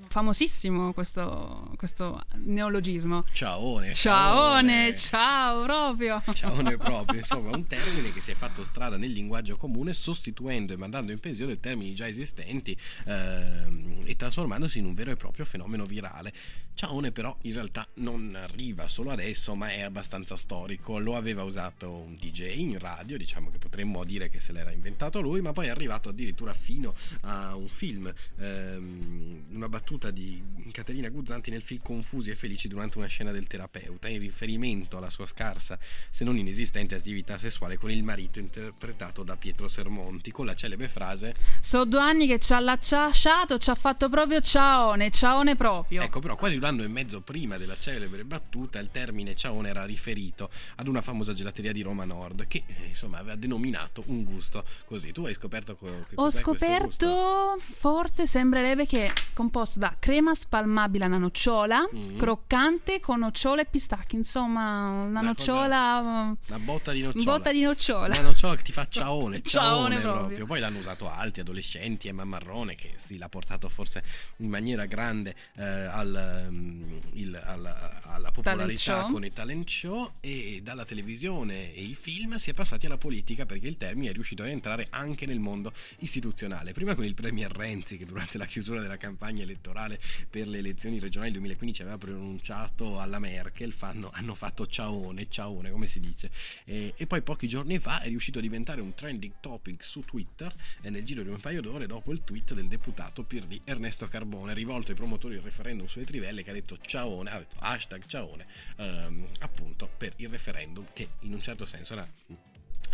Famosissimo 0.08 0.94
questo, 0.94 1.72
questo 1.76 2.24
neologismo. 2.36 3.24
Ciaone. 3.32 3.94
Ciaone, 3.94 4.96
ciao 4.96 5.63
proprio. 5.63 6.24
Ciaone 6.34 6.78
proprio, 6.78 7.20
insomma, 7.20 7.56
un 7.56 7.66
termine 7.66 8.12
che 8.12 8.20
si 8.20 8.32
è 8.32 8.34
fatto 8.34 8.63
strada 8.63 8.98
nel 8.98 9.12
linguaggio 9.12 9.56
comune 9.56 9.94
sostituendo 9.94 10.74
e 10.74 10.78
mandando 10.78 11.12
in 11.12 11.20
pensione 11.20 11.60
termini 11.60 11.94
già 11.94 12.08
esistenti 12.08 12.76
ehm, 13.06 14.04
e 14.06 14.16
trasformandosi 14.16 14.80
in 14.80 14.86
un 14.86 14.94
vero 14.94 15.12
e 15.12 15.16
proprio 15.16 15.46
fenomeno 15.46 15.86
virale. 15.86 16.34
Ciaone 16.74 17.12
però 17.12 17.36
in 17.42 17.54
realtà 17.54 17.88
non 17.96 18.36
arriva 18.36 18.88
solo 18.88 19.12
adesso, 19.12 19.56
ma 19.56 19.70
è 19.70 19.82
abbastanza 19.82 20.36
storico. 20.36 21.00
Lo 21.00 21.16
aveva 21.16 21.44
usato 21.44 21.92
un 21.92 22.16
DJ 22.16 22.60
in 22.60 22.78
radio, 22.78 23.18
diciamo 23.18 23.50
che 23.50 23.58
potremmo 23.58 24.04
dire 24.04 24.30
che 24.30 24.40
se 24.40 24.52
l'era 24.52 24.72
inventato 24.72 25.20
lui, 25.20 25.42
ma 25.42 25.54
poi 25.54 25.68
è 25.68 25.70
arrivato 25.70 26.10
addirittura 26.10 26.54
fino 26.54 26.94
a 27.22 27.56
un 27.56 27.68
film, 27.68 28.12
ehm, 28.38 29.46
una 29.54 29.66
battuta 29.69 30.12
di 30.12 30.43
Caterina 30.71 31.10
Guzzanti 31.10 31.49
nel 31.49 31.62
film 31.62 31.82
Confusi 31.82 32.30
e 32.30 32.36
felici 32.36 32.67
durante 32.67 32.97
una 32.97 33.08
scena 33.08 33.32
del 33.32 33.47
terapeuta, 33.47 34.08
in 34.08 34.19
riferimento 34.19 34.97
alla 34.97 35.10
sua 35.10 35.25
scarsa, 35.25 35.77
se 36.10 36.23
non 36.23 36.38
inesistente, 36.38 36.95
attività 36.95 37.38
sessuale 37.38 37.77
con 37.77 37.91
il 37.91 38.03
marito 38.03 38.39
interpretato 38.39 39.23
da 39.23 39.36
Pietro 39.36 39.67
Sermonti, 39.67 40.32
con 40.32 40.45
la 40.45 40.53
celebre 40.53 40.88
frase 40.88 41.34
So 41.62 41.86
due 41.86 41.99
anni 41.99 42.27
che 42.27 42.39
ci 42.39 42.53
ha 42.53 42.60
lasciato, 42.60 43.58
ci 43.58 43.69
ha 43.69 43.75
fatto 43.75 44.10
proprio 44.10 44.41
ciaone, 44.41 45.12
ciaone 45.12 45.56
proprio. 45.56 46.01
Ecco, 46.01 46.19
però 46.19 46.36
quasi 46.36 46.58
un 46.58 46.63
anno 46.63 46.84
e 46.84 46.88
mezzo 46.88 47.21
prima 47.21 47.58
della 47.58 47.77
celebre 47.77 48.23
battuta, 48.23 48.80
il 48.80 48.89
termine 48.91 49.36
ciaone 49.36 49.69
era 49.69 49.86
riferito 49.86 50.49
ad 50.75 50.88
una 50.88 51.01
famosa 51.01 51.34
gelateria 51.34 51.71
di 51.71 51.82
Roma 51.82 52.06
Nord 52.06 52.47
che 52.47 52.63
eh, 52.65 52.88
insomma 52.88 53.17
aveva 53.17 53.36
denominato 53.36 54.03
un 54.08 54.23
gusto 54.23 54.63
così. 54.86 55.12
Tu 55.12 55.25
hai 55.25 55.34
scoperto 55.34 55.75
co- 55.75 56.06
che 56.08 56.15
Ho 56.15 56.30
scoperto, 56.30 57.58
forse 57.60 58.25
sembrerebbe 58.25 58.86
che 58.86 59.08
è 59.08 59.13
composto 59.47 59.79
da 59.79 59.95
crema 59.97 60.33
spalmabile 60.33 61.05
alla 61.05 61.17
nocciola, 61.17 61.88
Mm. 61.95 62.17
croccante 62.17 62.99
con 62.99 63.19
nocciola 63.19 63.62
e 63.62 63.65
pistacchi. 63.65 64.15
Insomma, 64.15 64.89
una 64.89 65.05
Una 65.07 65.21
nocciola. 65.21 65.99
Una 66.47 66.60
botta 66.60 66.91
di 66.91 67.01
nocciola. 67.01 67.23
Botta 67.38 67.51
di 67.53 67.62
nocciola. 67.62 68.07
Una 68.07 68.21
nocciola 68.21 68.55
che 68.55 68.63
ti 68.63 68.71
fa 68.73 68.86
ciaone, 68.88 69.41
Ciaone 69.47 69.67
ciaone, 69.95 69.99
proprio. 70.01 70.25
proprio. 70.25 70.45
Poi 70.45 70.60
l'hanno 70.60 70.79
usato 70.79 71.10
altri 71.10 71.41
adolescenti, 71.41 72.07
Emma 72.10 72.25
Marrone 72.25 72.75
che 72.75 72.91
sì, 72.97 73.17
l'ha 73.17 73.29
portato 73.29 73.69
forse 73.69 74.03
in 74.38 74.49
maniera 74.49 74.86
grande 74.86 75.33
eh, 75.55 75.63
al, 75.63 76.47
um, 76.49 76.99
il- 77.13 77.41
alla, 77.41 78.01
alla 78.03 78.31
popolarità 78.31 79.03
con 79.03 79.23
i 79.23 79.31
talent 79.31 79.67
show 79.69 80.13
e 80.19 80.60
dalla 80.62 80.83
televisione 80.86 81.73
e 81.73 81.81
i 81.81 81.95
film 81.95 82.36
si 82.36 82.49
è 82.49 82.53
passati 82.53 82.86
alla 82.86 82.97
politica 82.97 83.45
perché 83.45 83.67
il 83.67 83.77
termine 83.77 84.10
è 84.10 84.13
riuscito 84.13 84.43
a 84.43 84.45
rientrare 84.45 84.88
anche 84.89 85.25
nel 85.25 85.39
mondo 85.39 85.71
istituzionale. 85.99 86.73
Prima 86.73 86.95
con 86.95 87.05
il 87.05 87.13
premier 87.13 87.51
Renzi 87.51 87.97
che 87.97 88.05
durante 88.05 88.38
la 88.38 88.45
chiusura 88.45 88.81
della 88.81 88.97
campagna 88.97 89.37
elettorale 89.41 90.00
per 90.30 90.47
le 90.47 90.60
elezioni 90.60 91.00
regionali 91.00 91.32
2015 91.32 91.82
aveva 91.82 91.97
pronunciato 91.97 93.00
alla 93.00 93.19
Merkel, 93.19 93.71
fanno- 93.71 94.10
hanno 94.13 94.36
fatto 94.36 94.65
ciaone, 94.65 95.30
ciaone 95.30 95.71
come 95.71 95.88
si 95.88 96.00
dice, 96.00 96.30
e, 96.65 96.93
e 96.95 97.08
poi 97.08 97.21
pochi 97.21 97.47
giorni 97.47 97.80
fa 97.80 98.02
è 98.02 98.08
riuscito 98.08 98.39
a 98.39 98.41
diventare 98.41 98.82
un 98.82 98.93
trending 98.93 99.34
topic 99.39 99.84
su 99.84 100.02
Twitter 100.02 100.54
e 100.82 100.89
nel 100.89 101.04
giro 101.04 101.23
di 101.23 101.30
un 101.30 101.39
paio 101.39 101.62
d'ore 101.62 101.88
dopo 101.88 102.12
il 102.12 102.23
tweet 102.23 102.54
del 102.54 102.67
deputato 102.67 103.23
PD 103.23 103.62
Ernesto 103.63 104.08
Carbone 104.08 104.54
rivolto 104.54 104.91
ai 104.91 104.97
promotori 104.97 105.36
del 105.36 105.43
referendum 105.43 105.88
sulle 105.88 106.06
trivelle 106.06 106.43
che 106.43 106.50
ha 106.50 106.54
detto 106.54 106.78
ciaone, 106.80 107.30
ha 107.30 107.38
detto 107.38 107.56
hashtag 107.60 108.06
ciaone 108.06 108.45
ehm, 108.78 109.28
appunto 109.39 109.89
per 109.97 110.13
il 110.17 110.30
referendum 110.30 110.86
che 110.93 111.10
in 111.21 111.34
un 111.34 111.41
certo 111.41 111.65
senso 111.65 111.93
era 111.93 112.08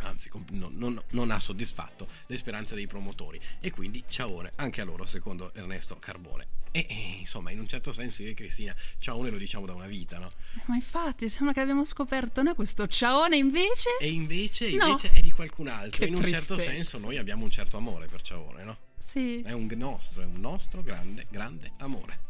anzi 0.01 0.29
non, 0.51 0.73
non- 0.77 1.01
non 1.11 1.31
ha 1.31 1.39
soddisfatto 1.39 2.07
le 2.27 2.37
speranze 2.37 2.75
dei 2.75 2.87
promotori 2.87 3.39
e 3.59 3.71
quindi 3.71 4.03
ciaone 4.07 4.51
anche 4.55 4.81
a 4.81 4.85
loro 4.85 5.05
secondo 5.05 5.53
Ernesto 5.53 5.97
Carbone 5.97 6.47
e, 6.71 6.85
e, 6.89 7.17
insomma 7.19 7.51
in 7.51 7.59
un 7.59 7.67
certo 7.67 7.91
senso 7.91 8.23
io 8.23 8.29
e 8.29 8.33
Cristina 8.33 8.75
ciaone 8.97 9.29
lo 9.29 9.37
diciamo 9.37 9.65
da 9.65 9.73
una 9.73 9.85
vita 9.87 10.17
no? 10.17 10.29
Ma 10.65 10.75
infatti, 10.75 11.29
sembra 11.29 11.53
che 11.53 11.59
l'abbiamo 11.59 11.85
scoperto 11.85 12.41
noi 12.41 12.55
questo 12.55 12.87
ciaone 12.87 13.35
invece. 13.37 13.89
e 13.99 14.09
invece, 14.11 14.71
No. 14.75 14.87
invece 14.87 15.11
è 15.11 15.21
di 15.21 15.31
qualcun 15.31 15.67
altro 15.67 15.99
Che 15.99 16.05
in 16.05 16.15
un 16.15 16.25
certo 16.25 16.55
tristezza. 16.55 16.83
senso 16.97 17.05
noi 17.05 17.17
abbiamo 17.17 17.43
un 17.43 17.51
certo 17.51 17.77
amore 17.77 18.07
per 18.07 18.21
ciaone 18.21 18.63
no? 18.63 18.77
Sì. 18.97 19.41
È 19.41 19.51
un 19.51 19.67
nostro, 19.75 20.21
è 20.21 20.25
un 20.25 20.39
nostro 20.39 20.81
grande, 20.81 21.25
grande 21.29 21.71
amore. 21.79 22.21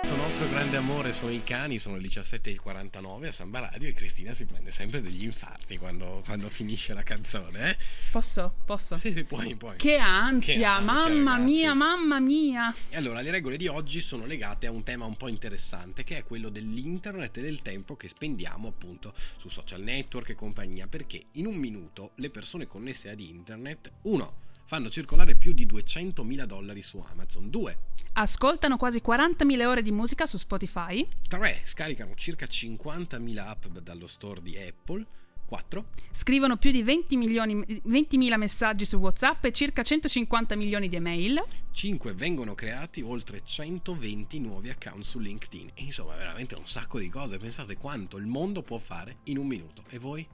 Questo 0.00 0.16
nostro 0.16 0.48
grande 0.48 0.76
amore 0.76 1.12
sono 1.12 1.30
i 1.32 1.42
cani, 1.42 1.78
sono 1.78 1.96
le 1.96 2.06
17.49 2.08 3.26
a 3.26 3.30
Samba 3.32 3.60
Radio 3.70 3.88
e 3.88 3.92
Cristina 3.92 4.32
si 4.32 4.44
prende 4.46 4.70
sempre 4.70 5.02
degli 5.02 5.24
infarti 5.24 5.76
quando, 5.76 6.22
quando 6.24 6.48
finisce 6.48 6.94
la 6.94 7.02
canzone, 7.02 7.70
eh? 7.70 7.76
Posso? 8.10 8.54
Posso? 8.64 8.96
Sì, 8.96 9.12
sì, 9.12 9.24
puoi, 9.24 9.54
puoi. 9.56 9.76
Che 9.76 9.96
ansia, 9.96 10.54
Che 10.54 10.64
ansia, 10.64 10.80
mamma 10.80 11.30
ragazzi. 11.32 11.44
mia, 11.52 11.74
mamma 11.74 12.20
mia. 12.20 12.74
E 12.88 12.96
allora 12.96 13.20
le 13.20 13.30
regole 13.30 13.56
di 13.56 13.66
oggi 13.66 14.00
sono 14.00 14.24
legate 14.24 14.66
a 14.66 14.70
un 14.70 14.82
tema 14.82 15.04
un 15.04 15.16
po' 15.16 15.28
interessante 15.28 16.04
che 16.04 16.18
è 16.18 16.24
quello 16.24 16.48
dell'internet 16.48 17.36
e 17.36 17.42
del 17.42 17.60
tempo 17.60 17.96
che 17.96 18.08
spendiamo 18.08 18.68
appunto 18.68 19.12
su 19.36 19.48
social 19.48 19.82
network 19.82 20.30
e 20.30 20.34
compagnia 20.34 20.86
perché 20.86 21.24
in 21.32 21.46
un 21.46 21.56
minuto 21.56 22.12
le 22.16 22.30
persone 22.30 22.66
connesse 22.66 23.10
ad 23.10 23.20
internet, 23.20 23.90
uno, 24.02 24.46
fanno 24.68 24.90
circolare 24.90 25.34
più 25.34 25.52
di 25.52 25.66
200.000 25.66 26.44
dollari 26.44 26.82
su 26.82 27.02
Amazon, 27.10 27.48
due, 27.48 27.78
Ascoltano 28.20 28.76
quasi 28.76 29.00
40.000 29.04 29.64
ore 29.64 29.80
di 29.80 29.92
musica 29.92 30.26
su 30.26 30.36
Spotify. 30.36 31.06
3. 31.28 31.60
Scaricano 31.64 32.14
circa 32.16 32.46
50.000 32.46 33.38
app 33.38 33.66
dallo 33.66 34.08
store 34.08 34.42
di 34.42 34.58
Apple. 34.58 35.06
4. 35.46 35.86
Scrivono 36.10 36.56
più 36.56 36.70
di 36.70 36.82
20 36.82 37.16
milioni, 37.16 37.54
20.000 37.54 38.36
messaggi 38.36 38.84
su 38.84 38.96
WhatsApp 38.96 39.44
e 39.44 39.52
circa 39.52 39.82
150 39.82 40.56
milioni 40.56 40.88
di 40.88 40.96
email. 40.96 41.42
5. 41.70 42.12
Vengono 42.12 42.54
creati 42.54 43.00
oltre 43.00 43.40
120 43.44 44.40
nuovi 44.40 44.68
account 44.68 45.04
su 45.04 45.20
LinkedIn. 45.20 45.70
E 45.74 45.84
insomma, 45.84 46.16
veramente 46.16 46.56
un 46.56 46.66
sacco 46.66 46.98
di 46.98 47.08
cose. 47.08 47.38
Pensate 47.38 47.76
quanto 47.76 48.16
il 48.16 48.26
mondo 48.26 48.62
può 48.62 48.78
fare 48.78 49.18
in 49.24 49.38
un 49.38 49.46
minuto. 49.46 49.84
E 49.88 49.98
voi? 49.98 50.26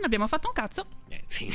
Non 0.00 0.08
abbiamo 0.08 0.26
fatto 0.26 0.48
un 0.48 0.54
cazzo. 0.54 0.86
Eh 1.08 1.22
sì, 1.26 1.46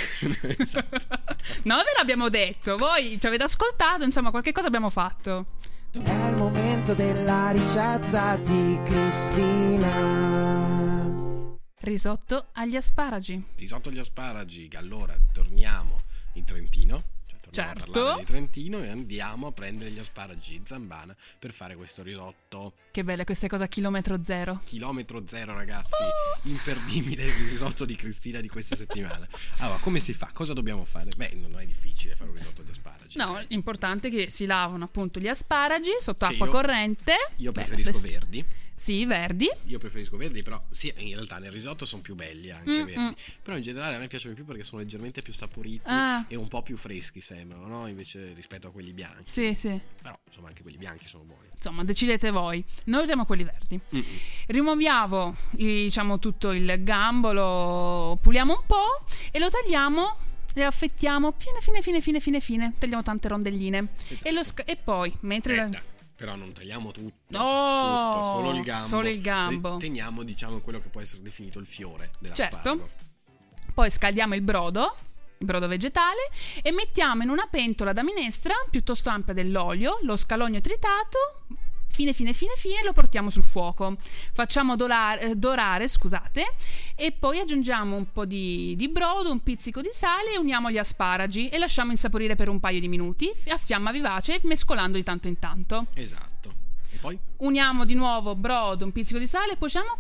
esatto. 0.60 1.34
No, 1.66 1.78
ve 1.78 1.94
l'abbiamo 1.98 2.30
detto. 2.30 2.78
Voi 2.78 3.20
ci 3.20 3.26
avete 3.26 3.42
ascoltato, 3.42 4.04
insomma, 4.04 4.30
qualche 4.30 4.52
cosa 4.52 4.68
abbiamo 4.68 4.92
fatto. 4.92 5.48
È 5.92 6.28
il 6.28 6.36
momento 6.36 6.94
della 6.94 7.50
ricetta 7.50 8.36
di 8.38 8.78
Cristina. 8.86 9.90
Risotto 11.80 12.48
agli 12.54 12.76
asparagi. 12.76 13.44
Risotto 13.56 13.90
agli 13.90 13.98
asparagi. 13.98 14.70
Allora, 14.76 15.18
torniamo 15.34 16.02
in 16.34 16.44
Trentino. 16.44 17.04
Certo. 17.56 17.92
parlare 17.92 18.20
di 18.20 18.26
Trentino 18.26 18.84
e 18.84 18.90
andiamo 18.90 19.48
a 19.48 19.52
prendere 19.52 19.90
gli 19.92 20.00
asparagi 20.00 20.56
in 20.56 20.66
zambana 20.66 21.16
per 21.40 21.52
fare 21.52 21.76
questo 21.76 22.04
risotto. 22.04 22.74
Che 22.92 23.04
belle 23.04 23.24
queste 23.24 23.48
cose 23.48 23.64
a 23.64 23.68
chilometro 23.68 24.24
zero. 24.24 24.62
Chilometro 24.66 25.24
zero, 25.26 25.54
ragazzi. 25.54 26.04
Imperdibile 26.44 27.24
il 27.24 27.50
risotto 27.50 27.86
di 27.86 27.96
Cristina 27.96 28.40
di 28.40 28.48
questa 28.48 28.76
settimana. 28.76 29.28
Allora, 29.60 29.80
come 29.80 30.00
si 30.00 30.14
fa? 30.14 30.30
Cosa 30.34 30.54
dobbiamo 30.54 30.86
fare? 30.86 31.10
Beh, 31.16 31.34
non 31.36 31.60
è 31.60 31.66
difficile 31.66 32.16
fare 32.16 32.30
un 32.30 32.38
risotto 32.38 32.62
di 32.62 32.72
asparagi. 32.72 33.18
No, 33.18 33.42
l'importante 33.48 34.08
è 34.08 34.12
che 34.12 34.30
si 34.30 34.46
lavano 34.46 34.84
appunto 34.86 35.20
gli 35.20 35.28
asparagi 35.28 35.92
sotto 36.00 36.26
Che 36.28 36.34
acqua 36.34 36.46
io- 36.46 36.52
corrente. 36.52 37.14
Io 37.38 37.52
Beh, 37.52 37.62
preferisco 37.64 37.90
fres- 37.98 38.02
verdi. 38.12 38.46
Sì, 38.78 39.06
verdi. 39.06 39.50
Io 39.68 39.80
preferisco 39.80 40.18
verdi, 40.18 40.44
però 40.44 40.62
sì, 40.70 40.94
in 40.98 41.14
realtà 41.14 41.38
nel 41.38 41.52
risotto 41.52 41.86
sono 41.86 42.02
più 42.02 42.14
belli 42.14 42.52
anche 42.52 42.70
Mm, 42.70 42.86
verdi. 42.86 43.00
mm. 43.00 43.10
Però 43.42 43.56
in 43.56 43.64
generale 43.64 43.96
a 43.96 44.00
me 44.00 44.08
piacciono 44.08 44.34
di 44.34 44.36
più 44.42 44.46
perché 44.46 44.64
sono 44.66 44.82
leggermente 44.82 45.22
più 45.22 45.32
saporiti 45.34 45.82
Ah. 45.86 46.26
e 46.28 46.36
un 46.36 46.48
po' 46.50 46.62
più 46.62 46.76
freschi 46.76 47.22
sembrano, 47.22 47.68
no? 47.68 47.88
Invece 47.88 48.34
rispetto 48.34 48.68
a 48.68 48.72
quelli 48.72 48.92
bianchi. 48.92 49.24
Sì, 49.32 49.54
sì. 49.54 49.80
Però 50.02 50.18
insomma 50.28 50.50
anche 50.50 50.62
quelli 50.62 50.78
bianchi 50.78 51.08
sono 51.08 51.24
buoni. 51.24 51.48
Insomma, 51.56 51.84
decidete 51.86 52.30
voi. 52.32 52.64
Noi 52.86 53.02
usiamo 53.04 53.26
quelli 53.26 53.44
verdi. 53.46 53.80
Mm-mm. 53.96 54.04
Rimuoviamo, 54.48 55.36
diciamo, 55.52 56.20
tutto 56.20 56.52
il 56.52 56.84
gambo, 56.84 57.32
lo 57.34 58.18
puliamo 58.22 58.54
un 58.54 58.64
po' 58.68 59.06
e 59.32 59.40
lo 59.40 59.50
tagliamo 59.50 60.18
e 60.54 60.62
affettiamo 60.64 61.34
fine, 61.38 61.60
fine, 61.62 61.82
fine, 61.82 62.02
fine, 62.02 62.20
fine, 62.20 62.40
fine. 62.40 62.74
Tagliamo 62.78 63.04
tante 63.04 63.28
rondelline. 63.28 63.88
Esatto. 64.10 64.28
E, 64.28 64.32
lo 64.32 64.44
sca- 64.44 64.64
e 64.66 64.76
poi, 64.76 65.16
mentre... 65.22 65.56
la- 65.56 65.64
Aspetta, 65.66 65.84
però 66.16 66.36
non 66.36 66.54
tagliamo 66.54 66.92
tutto. 66.92 67.38
No, 67.38 68.12
tutto, 68.14 68.24
solo 68.26 68.56
il 68.56 68.64
gambo. 68.64 68.88
solo 68.88 69.10
il 69.10 69.22
gambo. 69.22 69.78
Teniamo, 69.78 70.24
diciamo, 70.24 70.62
quello 70.62 70.80
che 70.80 70.90
può 70.90 71.02
essere 71.02 71.22
definito 71.22 71.60
il 71.60 71.66
fiore 71.66 72.12
della 72.20 72.34
Certo. 72.34 72.90
Poi 73.74 73.92
scaldiamo 73.92 74.36
il 74.36 74.42
brodo, 74.42 74.96
il 75.40 75.46
brodo 75.46 75.68
vegetale, 75.68 76.30
e 76.62 76.72
mettiamo 76.72 77.24
in 77.24 77.30
una 77.30 77.48
pentola 77.50 77.92
da 77.92 78.04
minestra 78.04 78.54
piuttosto 78.70 79.10
ampia 79.10 79.34
dell'olio, 79.34 80.00
lo 80.04 80.16
scalogno 80.16 80.62
tritato, 80.62 81.46
fine 81.88 82.14
fine 82.14 82.34
fine 82.34 82.54
fine, 82.56 82.84
lo 82.84 82.94
portiamo 82.94 83.30
sul 83.30 83.44
fuoco. 83.44 83.98
Facciamo 84.34 84.76
dolar- 84.76 85.22
eh, 85.24 85.36
dorare, 85.36 85.88
scusate, 85.88 86.44
e 86.96 87.12
poi 87.12 87.40
aggiungiamo 87.40 87.96
un 87.96 88.12
po' 88.12 88.26
di, 88.26 88.76
di 88.76 88.90
brodo, 88.90 89.32
un 89.32 89.42
pizzico 89.42 89.82
di 89.82 89.90
sale 89.92 90.34
e 90.34 90.38
uniamo 90.38 90.72
gli 90.72 90.78
asparagi 90.78 91.50
e 91.50 91.58
lasciamo 91.58 91.92
insaporire 91.92 92.36
per 92.36 92.50
un 92.50 92.60
paio 92.60 92.80
di 92.80 92.88
minuti 92.88 93.32
a 93.48 93.58
fiamma 93.58 93.92
vivace, 93.92 94.40
mescolando 94.44 94.98
di 94.98 95.04
tanto 95.04 95.28
in 95.28 95.40
tanto. 95.40 95.88
Esatto. 95.94 96.54
E 96.92 96.98
poi? 96.98 97.18
Uniamo 97.38 97.86
di 97.86 97.94
nuovo 97.94 98.36
brodo, 98.36 98.86
un 98.86 98.92
pizzico 98.92 99.20
di 99.20 99.28
sale, 99.28 99.58
cuociamo 99.58 99.98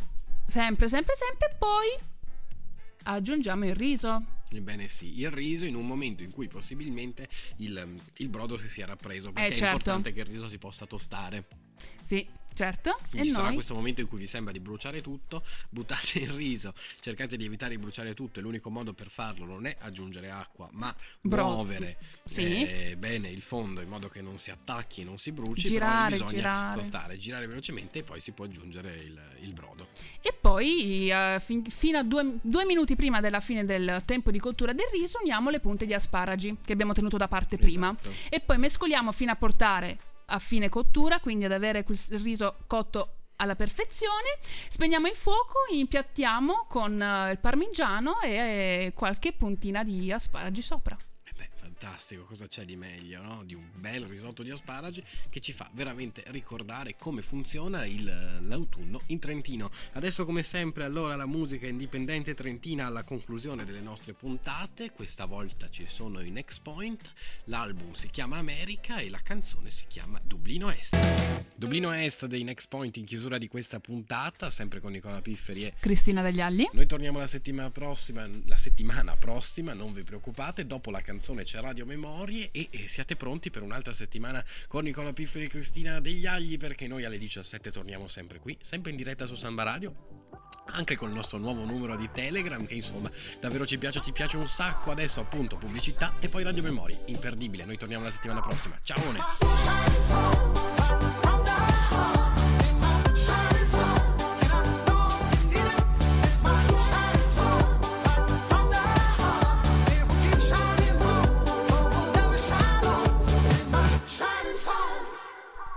sempre, 0.47 0.87
sempre, 0.87 1.15
sempre, 1.15 1.55
poi 1.57 1.87
aggiungiamo 3.03 3.65
il 3.65 3.75
riso. 3.75 4.23
Ebbene 4.51 4.87
sì, 4.87 5.19
il 5.19 5.31
riso 5.31 5.65
in 5.65 5.75
un 5.75 5.85
momento 5.85 6.23
in 6.23 6.31
cui 6.31 6.47
possibilmente 6.47 7.27
il, 7.57 7.99
il 8.17 8.29
brodo 8.29 8.55
si 8.57 8.69
sia 8.69 8.85
rappreso, 8.85 9.31
perché 9.31 9.53
è 9.53 9.55
certo. 9.55 9.65
importante 9.65 10.13
che 10.13 10.21
il 10.21 10.27
riso 10.27 10.47
si 10.47 10.57
possa 10.57 10.85
tostare. 10.85 11.45
Sì, 12.01 12.25
certo. 12.53 12.97
Quindi 13.09 13.17
e 13.19 13.25
ci 13.25 13.31
sarà 13.31 13.45
noi 13.45 13.53
questo 13.55 13.73
momento 13.73 13.99
in 14.01 14.07
cui 14.07 14.19
vi 14.19 14.27
sembra 14.27 14.53
di 14.53 14.59
bruciare 14.59 15.01
tutto, 15.01 15.43
buttate 15.69 16.19
il 16.19 16.29
riso, 16.29 16.73
cercate 16.99 17.35
di 17.35 17.45
evitare 17.45 17.71
di 17.75 17.81
bruciare 17.81 18.13
tutto 18.13 18.39
e 18.39 18.41
l'unico 18.43 18.69
modo 18.69 18.93
per 18.93 19.09
farlo 19.09 19.45
non 19.45 19.65
è 19.65 19.75
aggiungere 19.79 20.29
acqua, 20.29 20.69
ma 20.73 20.95
Bro- 21.21 21.43
muovere 21.45 21.97
Sì. 22.23 22.63
eh, 22.63 22.95
bene 22.97 23.29
il 23.29 23.41
fondo 23.41 23.81
in 23.81 23.89
modo 23.89 24.07
che 24.07 24.21
non 24.21 24.37
si 24.37 24.51
attacchi 24.51 25.03
non 25.03 25.17
si 25.17 25.31
bruci, 25.31 25.67
Girare, 25.67 26.11
bisogna 26.11 26.29
girare. 26.31 26.75
tostare, 26.77 27.17
girare 27.17 27.47
velocemente 27.47 27.99
e 27.99 28.03
poi 28.03 28.19
si 28.19 28.31
può 28.31 28.45
aggiungere 28.45 28.95
il, 28.97 29.19
il 29.41 29.53
brodo. 29.53 29.87
E 30.21 30.31
poi, 30.39 31.09
eh, 31.09 31.39
fin- 31.43 31.65
fino 31.65 31.97
a 31.97 32.03
due, 32.03 32.37
due 32.41 32.65
minuti 32.65 32.95
prima 32.95 33.19
della 33.19 33.39
fine 33.39 33.65
del 33.65 34.03
tempo 34.05 34.31
di 34.31 34.39
cottura 34.39 34.71
del 34.73 34.85
riso, 34.93 35.17
uniamo 35.21 35.49
le 35.49 35.59
punte 35.59 35.85
di 35.85 35.93
asparagi 35.93 36.57
che 36.63 36.71
abbiamo 36.73 36.93
tenuto 36.93 37.17
da 37.17 37.27
parte 37.27 37.57
prima. 37.57 37.89
Esatto. 37.91 38.15
E 38.29 38.39
poi 38.39 38.57
mescoliamo 38.59 39.11
fino 39.11 39.31
a 39.31 39.35
portare 39.35 39.97
a 40.25 40.39
fine 40.39 40.69
cottura, 40.69 41.19
quindi 41.19 41.45
ad 41.45 41.51
avere 41.51 41.83
quel 41.83 41.97
riso 42.21 42.57
cotto 42.67 43.15
alla 43.37 43.55
perfezione. 43.55 44.37
Spegniamo 44.69 45.07
il 45.07 45.15
fuoco, 45.15 45.59
impiattiamo 45.71 46.65
con 46.67 47.01
eh, 47.01 47.31
il 47.31 47.39
parmigiano 47.39 48.19
e 48.21 48.29
eh, 48.29 48.93
qualche 48.93 49.33
puntina 49.33 49.83
di 49.83 50.11
asparagi 50.11 50.61
sopra. 50.61 50.97
Fantastico, 51.77 52.23
cosa 52.23 52.47
c'è 52.47 52.63
di 52.63 52.77
meglio, 52.77 53.21
no? 53.21 53.43
Di 53.43 53.53
un 53.53 53.69
bel 53.75 54.05
risotto 54.05 54.43
di 54.43 54.49
asparagi 54.49 55.03
che 55.29 55.41
ci 55.41 55.51
fa 55.51 55.69
veramente 55.73 56.23
ricordare 56.27 56.95
come 56.97 57.21
funziona 57.21 57.85
il- 57.85 58.39
l'autunno 58.47 59.01
in 59.07 59.19
Trentino. 59.19 59.69
Adesso 59.91 60.23
come 60.23 60.41
sempre 60.41 60.85
allora 60.85 61.17
la 61.17 61.25
musica 61.25 61.67
indipendente 61.67 62.33
trentina 62.33 62.85
alla 62.85 63.03
conclusione 63.03 63.65
delle 63.65 63.81
nostre 63.81 64.13
puntate, 64.13 64.91
questa 64.91 65.25
volta 65.25 65.69
ci 65.69 65.85
sono 65.85 66.21
i 66.21 66.29
Next 66.31 66.61
Point, 66.61 67.11
l'album 67.45 67.91
si 67.91 68.09
chiama 68.09 68.37
America 68.37 68.99
e 68.99 69.09
la 69.09 69.19
canzone 69.21 69.69
si 69.69 69.85
chiama 69.87 70.17
Dublino 70.23 70.71
Est. 70.71 70.95
Dublino 71.57 71.91
Est 71.91 72.25
dei 72.25 72.43
Next 72.43 72.69
Point 72.69 72.95
in 72.95 73.03
chiusura 73.03 73.37
di 73.37 73.49
questa 73.49 73.81
puntata, 73.81 74.49
sempre 74.49 74.79
con 74.79 74.93
Nicola 74.93 75.21
Pifferi 75.21 75.65
e 75.65 75.73
Cristina 75.77 76.21
degli 76.21 76.39
Alli. 76.39 76.69
noi 76.71 76.85
torniamo 76.87 77.19
la 77.19 77.27
settimana 77.27 77.69
prossima, 77.69 78.25
la 78.45 78.57
settimana 78.57 79.17
prossima, 79.17 79.73
non 79.73 79.91
vi 79.91 80.03
preoccupate, 80.03 80.65
dopo 80.65 80.89
la 80.89 81.01
canzone 81.01 81.43
c'è 81.43 81.63
Radio 81.65 81.85
Memorie 81.85 82.51
e, 82.51 82.69
siate 82.85 83.15
pronti 83.15 83.49
per 83.49 83.63
un'altra 83.63 83.91
settimana 83.91 84.43
con 84.67 84.83
Nicola 84.83 85.11
Pifferi 85.13 85.45
e 85.45 85.49
Cristina 85.49 85.99
degli 85.99 86.27
Agli 86.27 86.57
perché 86.57 86.87
noi 86.87 87.05
alle 87.05 87.17
17 87.17 87.71
torniamo 87.71 88.07
sempre 88.07 88.39
qui, 88.39 88.55
sempre 88.61 88.91
in 88.91 88.97
diretta 88.97 89.25
su 89.25 89.33
Samba 89.35 89.63
Radio. 89.63 90.29
Anche 90.67 90.95
con 90.95 91.09
il 91.09 91.15
nostro 91.15 91.37
nuovo 91.37 91.65
numero 91.65 91.95
di 91.95 92.09
Telegram, 92.11 92.65
che 92.65 92.75
insomma 92.75 93.09
davvero 93.39 93.65
ci 93.65 93.77
piace, 93.77 93.99
ci 94.01 94.11
piace 94.11 94.37
un 94.37 94.47
sacco. 94.47 94.91
Adesso 94.91 95.19
appunto 95.19 95.57
pubblicità 95.57 96.13
e 96.19 96.29
poi 96.29 96.43
Radio 96.43 96.61
Memorie. 96.63 96.99
Imperdibile, 97.05 97.65
noi 97.65 97.77
torniamo 97.77 98.03
la 98.03 98.11
settimana 98.11 98.41
prossima. 98.41 98.79
Ciao! 98.83 99.03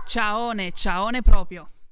Ciaone, 0.09 0.71
ciaone 0.71 1.21
proprio. 1.21 1.69